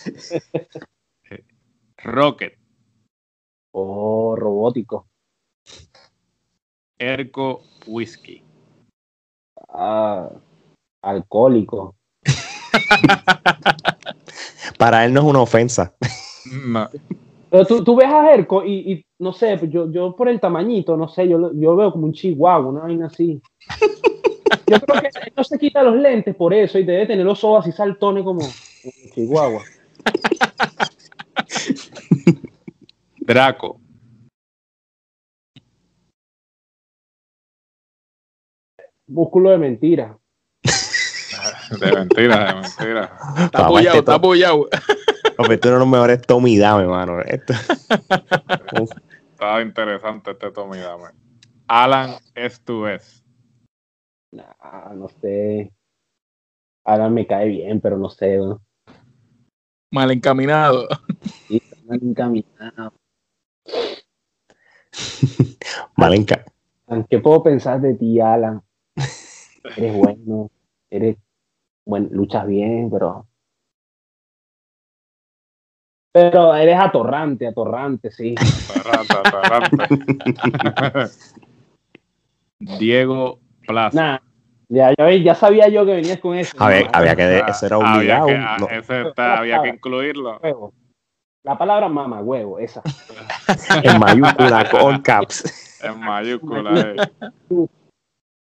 [2.05, 2.59] Rocket.
[3.75, 5.07] Oh, robótico.
[7.03, 8.43] Erco Whisky.
[9.69, 10.31] Ah,
[11.03, 11.95] alcohólico.
[14.79, 15.95] Para él no es una ofensa.
[16.67, 16.89] No,
[17.51, 20.41] Pero tú, tú ves a Jerko y, y, no sé, pues yo, yo por el
[20.41, 23.41] tamañito, no sé, yo, lo- yo lo veo como un chihuahua, una vaina así.
[24.67, 27.45] Yo creo que él no se quita los lentes por eso y debe tener los
[27.45, 29.63] ojos así saltones como un chihuahua.
[33.21, 33.79] Draco.
[39.13, 40.19] Músculo de mentira.
[41.81, 43.17] De mentira, de mentira.
[43.45, 44.69] Está apoyado, este está apoyado.
[45.39, 47.21] Eres uno de los mejores Tommy Dame, mano.
[47.23, 47.55] Esto-
[49.33, 51.05] Estaba interesante este Tommy Dame.
[51.67, 53.25] Alan Estuves.
[54.33, 55.73] Nah, no sé.
[56.85, 58.37] Ahora me cae bien, pero no sé.
[58.37, 58.61] ¿no?
[59.91, 60.87] Mal encaminado.
[61.49, 62.93] Sí, está mal encaminado.
[65.97, 66.45] Malenca.
[67.09, 68.63] ¿Qué puedo pensar de ti, Alan?
[69.77, 70.51] Eres bueno,
[70.91, 71.17] eres
[71.85, 73.27] bueno, luchas bien, pero.
[76.15, 78.35] Pero eres atorrante, atorrante, sí.
[78.35, 81.11] Tarrante, tarrante.
[82.79, 83.97] Diego Plaza.
[84.01, 84.19] Nah,
[84.69, 86.55] ya, ya, ya sabía yo que venías con eso.
[86.59, 86.91] Había, ¿no?
[86.93, 87.23] había que.
[87.23, 88.27] Ah, Eso era había obligado.
[88.27, 90.39] que- ah, no, ese está- había que incluirlo.
[90.41, 90.75] Huevo.
[91.45, 92.83] La palabra mama, huevo, esa.
[93.83, 95.81] en mayúscula, con caps.
[95.83, 96.95] En mayúscula.
[96.95, 96.97] eh.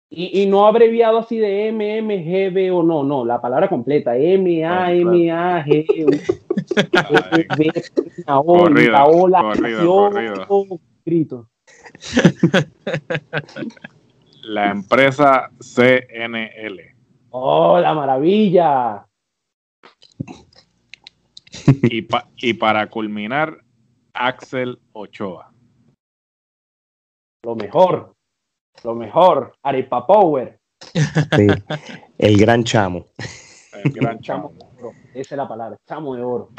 [0.10, 3.68] Y, y no abreviado así de M, M, G, B o no, no, la palabra
[3.68, 4.16] completa.
[4.16, 7.72] M, A, M, A, G, B,
[8.26, 10.46] una O, Corrido, la O, la corrido, O, corrido.
[10.48, 11.50] O, grito.
[14.44, 16.96] La empresa CNL.
[17.32, 19.06] ¡Oh, la maravilla!
[21.84, 23.58] Y, pa- y para culminar,
[24.14, 25.52] Axel Ochoa.
[27.44, 28.16] Lo mejor,
[28.84, 29.54] lo mejor.
[29.64, 30.60] Arepa Power.
[32.18, 33.06] El gran chamo.
[33.84, 34.54] El gran chamo.
[35.14, 36.50] Esa es la palabra, chamo de oro.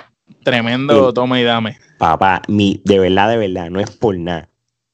[0.42, 1.78] Tremendo toma y dame.
[1.98, 4.48] Papá, mi, de verdad, de verdad, no es por nada.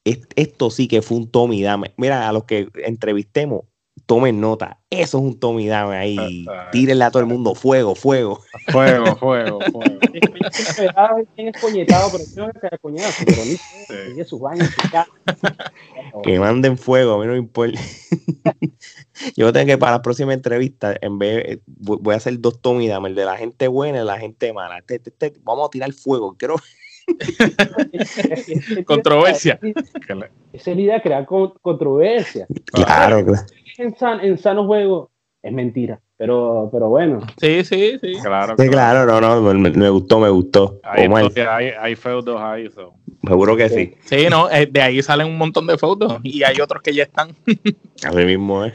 [0.04, 1.92] esto sí que fue un toma y dame.
[1.96, 3.62] Mira, a los que entrevistemos,
[4.06, 4.78] tomen nota.
[4.90, 6.46] Eso es un Tommy Dame ahí.
[6.72, 8.40] Tírenle a todo el mundo fuego, fuego.
[8.68, 9.98] Fuego, fuego, fuego.
[10.76, 11.52] Pero que
[12.80, 13.42] coñazo, pero
[14.14, 14.68] ni sus baños,
[16.22, 17.80] Que manden fuego, a mí no me importa.
[19.36, 23.08] Yo tengo que para la próxima entrevista, en vez voy a hacer dos Tommy Dame,
[23.08, 24.78] el de la gente buena y la gente mala.
[24.78, 26.36] Este, este, este, vamos a tirar fuego.
[26.38, 26.56] Quiero
[28.84, 29.58] controversia.
[30.52, 32.46] Esa es la idea, crear controversia.
[32.72, 33.46] Claro, claro
[33.78, 35.10] en, en sano juego
[35.42, 36.00] es mentira.
[36.16, 37.20] Pero, pero bueno.
[37.40, 38.14] Sí, sí, sí.
[38.22, 40.80] Claro, claro, no, no, me, gustó, me gustó.
[40.84, 42.68] Hay, hay, hay feudos ahí.
[43.26, 43.94] Seguro que sí.
[44.04, 47.02] Sí, no, eh, de ahí salen un montón de fotos y hay otros que ya
[47.02, 47.30] están.
[48.04, 48.72] Así mismo, ¿eh?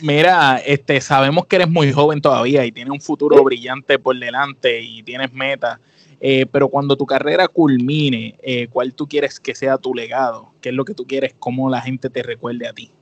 [0.00, 4.80] Mira, este, sabemos que eres muy joven todavía y tienes un futuro brillante por delante
[4.80, 5.78] y tienes metas.
[6.24, 10.52] Eh, pero cuando tu carrera culmine, eh, ¿cuál tú quieres que sea tu legado?
[10.60, 11.34] ¿Qué es lo que tú quieres?
[11.38, 12.92] ¿Cómo la gente te recuerde a ti?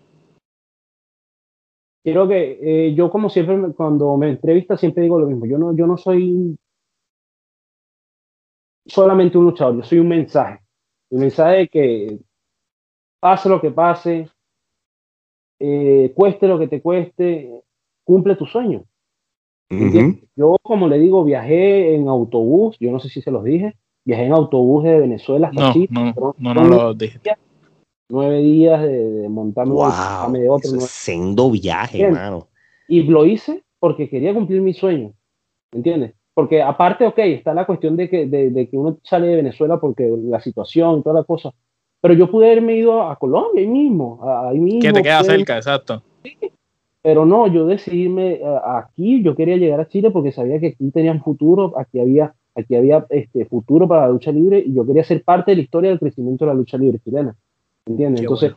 [2.02, 5.74] quiero que eh, yo como siempre cuando me entrevista siempre digo lo mismo, yo no,
[5.76, 6.58] yo no soy
[8.86, 10.60] solamente un luchador, yo soy un mensaje,
[11.10, 12.18] un mensaje de que
[13.20, 14.28] pase lo que pase,
[15.58, 17.62] eh, cueste lo que te cueste,
[18.04, 18.84] cumple tu sueño.
[20.36, 24.24] Yo, como le digo, viajé en autobús, yo no sé si se los dije, viajé
[24.24, 27.20] en autobús de Venezuela hasta no, no, no, no, lo dije
[28.10, 30.80] nueve días de, montarme wow, de otro.
[30.80, 32.48] Sendo viaje, hermano.
[32.88, 35.12] Y lo hice porque quería cumplir mi sueño,
[35.72, 36.14] ¿entiendes?
[36.34, 40.10] Porque aparte, ok, está la cuestión de que, de, que uno sale de Venezuela porque
[40.22, 41.50] la situación y toda la cosa,
[42.00, 44.80] pero yo pude haberme ido a Colombia ahí mismo, ahí mismo.
[44.80, 46.02] Que te queda cerca, exacto.
[47.02, 50.90] Pero no, yo decidí irme aquí, yo quería llegar a Chile porque sabía que aquí
[50.90, 55.04] tenían futuro, aquí había, aquí había este, futuro para la lucha libre y yo quería
[55.04, 57.34] ser parte de la historia del crecimiento de la lucha libre chilena.
[57.86, 58.20] ¿Entiendes?
[58.20, 58.52] Entonces,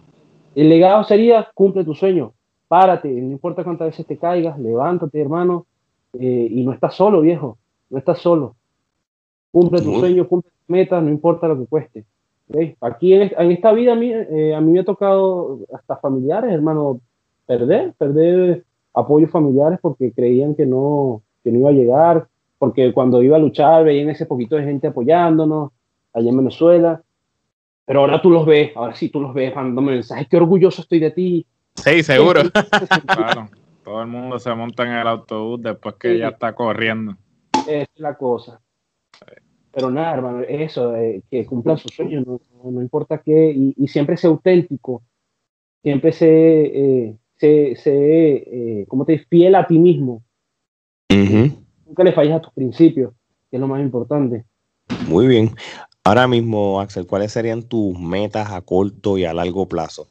[0.55, 2.33] el legado sería, cumple tu sueño,
[2.67, 5.65] párate, no importa cuántas veces te caigas, levántate, hermano,
[6.19, 7.57] eh, y no estás solo, viejo,
[7.89, 8.55] no estás solo.
[9.51, 12.05] Cumple tu sueño, cumple tu meta, no importa lo que cueste.
[12.81, 16.99] Aquí en, esta vida a mí, eh, a mí me ha tocado hasta familiares, hermano,
[17.45, 18.63] perder, perder
[18.93, 22.27] apoyos familiares porque creían que no, que no iba a llegar,
[22.57, 25.71] porque cuando iba a luchar veían ese poquito de gente apoyándonos
[26.13, 27.03] allá en Venezuela
[27.85, 30.99] pero ahora tú los ves, ahora sí tú los ves mandándome mensajes, qué orgulloso estoy
[30.99, 31.45] de ti.
[31.75, 32.41] Sí, seguro.
[33.07, 33.49] claro,
[33.83, 37.17] todo el mundo se monta en el autobús después que ya está corriendo.
[37.67, 38.61] es la cosa.
[39.71, 44.17] Pero nada, hermano, eso, eh, que cumplan sus sueños, no, no, importa qué, y, siempre
[44.17, 45.01] sea auténtico,
[45.81, 49.19] siempre sé, eh, sé, eh, ¿cómo te?
[49.19, 50.23] Fiel a ti mismo.
[51.09, 53.13] Nunca le falles a tus principios,
[53.49, 54.45] que es lo más importante.
[55.07, 55.51] Muy bien.
[56.03, 60.07] Ahora mismo, Axel, ¿cuáles serían tus metas a corto y a largo plazo?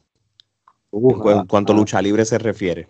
[0.91, 2.87] en cuanto a lucha libre se refiere.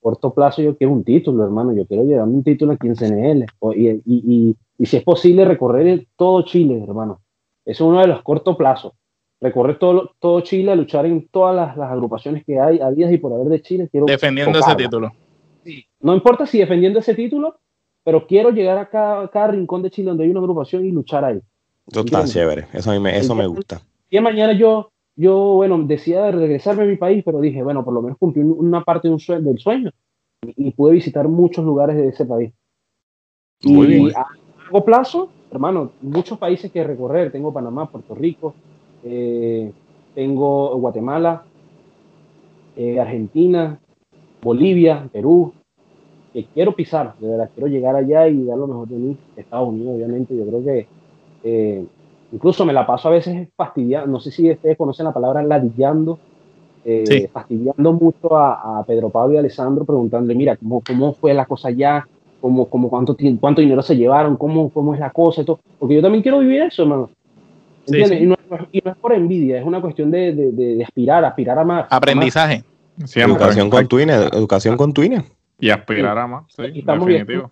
[0.00, 1.72] Corto plazo yo quiero un título, hermano.
[1.72, 3.46] Yo quiero llevarme un título aquí en CNL.
[3.74, 7.20] y, si es posible, recorrer todo Chile, hermano.
[7.64, 8.92] Eso es uno de los cortos plazos.
[9.40, 13.32] Recorrer todo, todo Chile, luchar en todas las, agrupaciones que hay, a días y por
[13.32, 13.88] haber de Chile.
[13.90, 15.12] Quiero defendiendo ese título.
[16.00, 17.58] No importa si defendiendo ese título,
[18.04, 21.24] pero quiero llegar a cada, cada rincón de Chile donde hay una agrupación y luchar
[21.24, 21.40] ahí.
[21.86, 23.80] Eso está chévere, eso, me, eso me gusta.
[24.10, 28.02] Y mañana yo, yo, bueno, decía regresarme a mi país, pero dije, bueno, por lo
[28.02, 29.90] menos cumplí una parte de un sueño, del sueño
[30.42, 32.52] y, pude visitar muchos lugares de ese país.
[33.62, 34.16] Muy y bien.
[34.16, 34.26] a
[34.62, 37.32] largo plazo, hermano, muchos países que recorrer.
[37.32, 38.54] Tengo Panamá, Puerto Rico,
[39.04, 39.72] eh,
[40.14, 41.44] tengo Guatemala,
[42.76, 43.78] eh, Argentina,
[44.42, 45.52] Bolivia, Perú,
[46.32, 49.16] que quiero pisar, de verdad, quiero llegar allá y dar lo mejor de mí.
[49.36, 50.86] Estados Unidos, obviamente, yo creo que
[51.44, 51.84] eh,
[52.32, 56.18] incluso me la paso a veces fastidiando, no sé si ustedes conocen la palabra ladillando,
[56.84, 61.68] eh, fastidiando mucho a, Pedro Pablo y Alessandro, preguntándole, mira, ¿cómo, cómo fue la cosa
[61.68, 62.06] allá?
[62.40, 64.36] ¿Cómo, cómo, cuánto, ¿Cuánto dinero se llevaron?
[64.36, 65.42] ¿Cómo, ¿Cómo es la cosa?
[65.78, 67.10] Porque yo también quiero vivir eso, hermano.
[67.86, 68.37] Y, no,
[68.72, 71.86] es por envidia, es una cuestión de, de, aspirar, aspirar a más.
[71.90, 72.64] Aprendizaje.
[73.14, 75.24] educación con Twine, educación con Twine.
[75.60, 77.50] Y aspirar a más, sí, estamos, definitivo.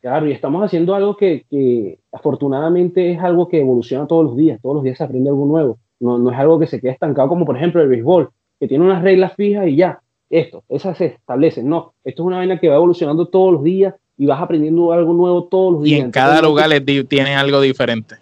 [0.00, 4.76] Claro, y estamos haciendo algo que, afortunadamente es algo que evoluciona todos los días, todos
[4.76, 7.44] los días se aprende algo nuevo, no, no es algo que se quede estancado como
[7.44, 10.00] por ejemplo el béisbol, que tiene unas reglas fijas y ya,
[10.30, 13.94] esto, esas se establecen, no, esto es una vaina que va evolucionando todos los días
[14.16, 15.98] y vas aprendiendo algo nuevo todos los días.
[15.98, 16.70] Y en cada lugar
[17.08, 18.14] tiene algo diferente.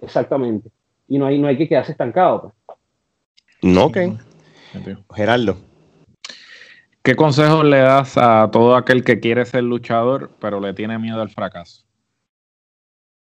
[0.00, 0.70] Exactamente,
[1.08, 2.52] y no hay, no hay que quedarse estancado.
[2.66, 2.78] Pues.
[3.62, 3.98] No, ok.
[5.14, 5.56] Gerardo.
[7.02, 11.20] ¿Qué consejos le das a todo aquel que quiere ser luchador, pero le tiene miedo
[11.20, 11.84] al fracaso?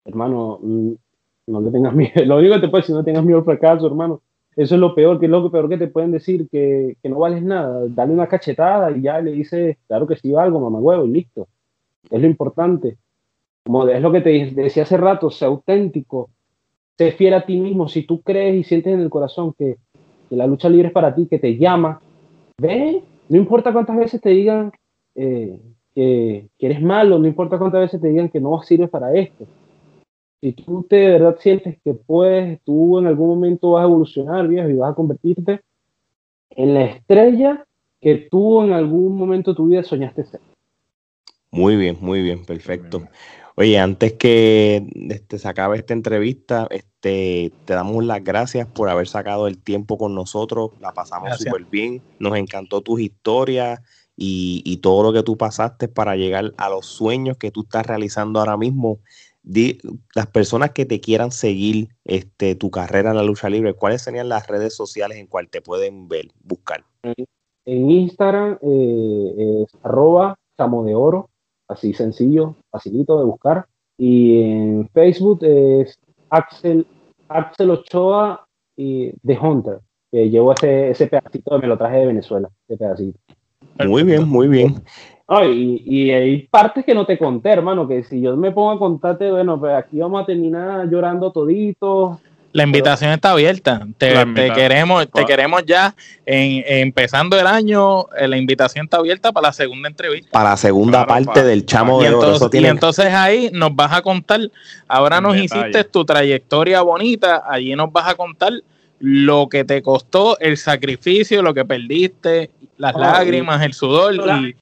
[0.04, 0.92] Hermano, mm,
[1.48, 2.24] no le tengas miedo.
[2.24, 4.22] Lo único que te puedo decir, no tengas miedo al fracaso, hermano.
[4.54, 7.42] Eso es lo peor, que es lo peor que te pueden decir, que, no vales
[7.42, 7.86] nada.
[7.88, 11.48] Dale una cachetada y ya le dices, claro que sí algo, mamá huevo, y listo.
[12.10, 12.98] Es lo importante.
[13.64, 16.30] Como es lo que te decía hace rato, sé auténtico,
[16.98, 17.88] sé fiel a ti mismo.
[17.88, 19.76] Si tú crees y sientes en el corazón que,
[20.30, 22.00] la lucha libre es para ti, que te llama,
[22.58, 24.72] ve, no importa cuántas veces te digan
[25.14, 25.60] eh,
[25.94, 29.46] que, que, eres malo, no importa cuántas veces te digan que no sirves para esto
[30.42, 34.48] si tú te de verdad sientes que puedes, tú en algún momento vas a evolucionar,
[34.48, 35.60] viejo, y vas a convertirte
[36.50, 37.64] en la estrella
[38.00, 40.40] que tú en algún momento de tu vida soñaste ser.
[41.52, 43.02] Muy bien, muy bien, perfecto.
[43.56, 49.08] Oye, antes que este, se acabe esta entrevista, este, te damos las gracias por haber
[49.08, 50.70] sacado el tiempo con nosotros.
[50.80, 52.02] La pasamos súper bien.
[52.18, 53.80] Nos encantó tus historias
[54.16, 57.86] y, y, todo lo que tú pasaste para llegar a los sueños que tú estás
[57.86, 59.00] realizando ahora mismo
[60.14, 64.28] las personas que te quieran seguir este, tu carrera en la lucha libre, ¿cuáles serían
[64.28, 66.84] las redes sociales en cuales te pueden ver, buscar?
[67.64, 71.28] En Instagram eh, es arroba Samo de Oro,
[71.68, 73.66] así sencillo, facilito de buscar.
[73.98, 75.98] Y en Facebook es
[76.30, 76.86] Axel,
[77.28, 78.46] Axel Ochoa
[78.76, 83.18] y The Hunter, que llevo ese, ese pedacito, me lo traje de Venezuela, ese pedacito.
[83.78, 84.82] Muy bien, muy bien
[85.40, 89.30] y, hay partes que no te conté, hermano, que si yo me pongo a contarte,
[89.30, 92.18] bueno, pues aquí vamos a terminar llorando toditos.
[92.52, 93.86] La invitación está abierta.
[93.96, 94.12] Te,
[94.54, 95.94] queremos, te queremos ya
[96.26, 98.06] en, empezando el año.
[98.16, 100.30] Eh, la invitación está abierta para la segunda entrevista.
[100.32, 104.40] Para la segunda parte del chamo de entonces, Y entonces ahí nos vas a contar.
[104.86, 107.42] Ahora nos hiciste tu trayectoria bonita.
[107.48, 108.52] Allí nos vas a contar
[108.98, 114.14] lo que te costó, el sacrificio, lo que perdiste, las lágrimas, el sudor.
[114.14, 114.54] Y,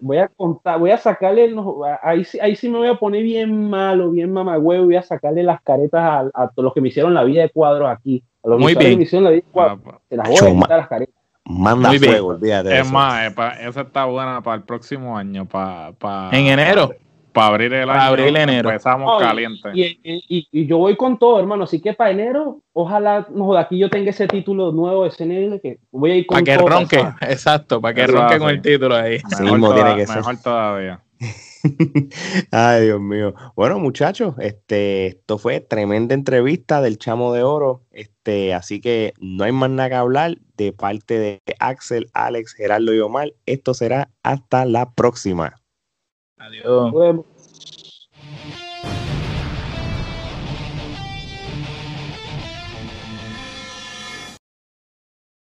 [0.00, 1.54] voy a contar, voy a sacarle,
[2.02, 5.60] ahí, ahí sí me voy a poner bien malo, bien mamagüevo, voy a sacarle las
[5.62, 8.22] caretas a, todos los que me hicieron la vida de cuadros aquí.
[8.44, 8.92] A los Muy bien.
[8.92, 11.14] Que me hicieron la vida de cuadros, ah, se las voy a quitar las caretas.
[11.44, 12.78] Manda Muy fuego, olvídate.
[12.78, 16.90] Es más, eh, esa está buena para el próximo año, para, para en enero
[17.36, 18.00] para abrir el año.
[18.00, 18.70] Abril, enero.
[18.70, 19.70] Empezamos caliente.
[19.74, 21.64] Y, yo voy con todo, hermano.
[21.64, 25.78] Así que para enero, ojalá no, aquí yo tenga ese título nuevo de CNL que
[25.90, 29.18] voy a ir con Para que ronque, exacto, para que ronque con el título ahí.
[29.40, 31.02] Mejor, tiene que mejor todavía.
[32.50, 33.34] Ay, Dios mío.
[33.54, 37.82] Bueno, muchachos, este, esto fue tremenda entrevista del Chamo de Oro.
[37.90, 42.94] Este, así que no hay más nada que hablar de parte de Axel, Alex, Gerardo
[42.94, 43.34] y Omar.
[43.44, 45.60] Esto será hasta la próxima.
[46.38, 46.92] Adiós.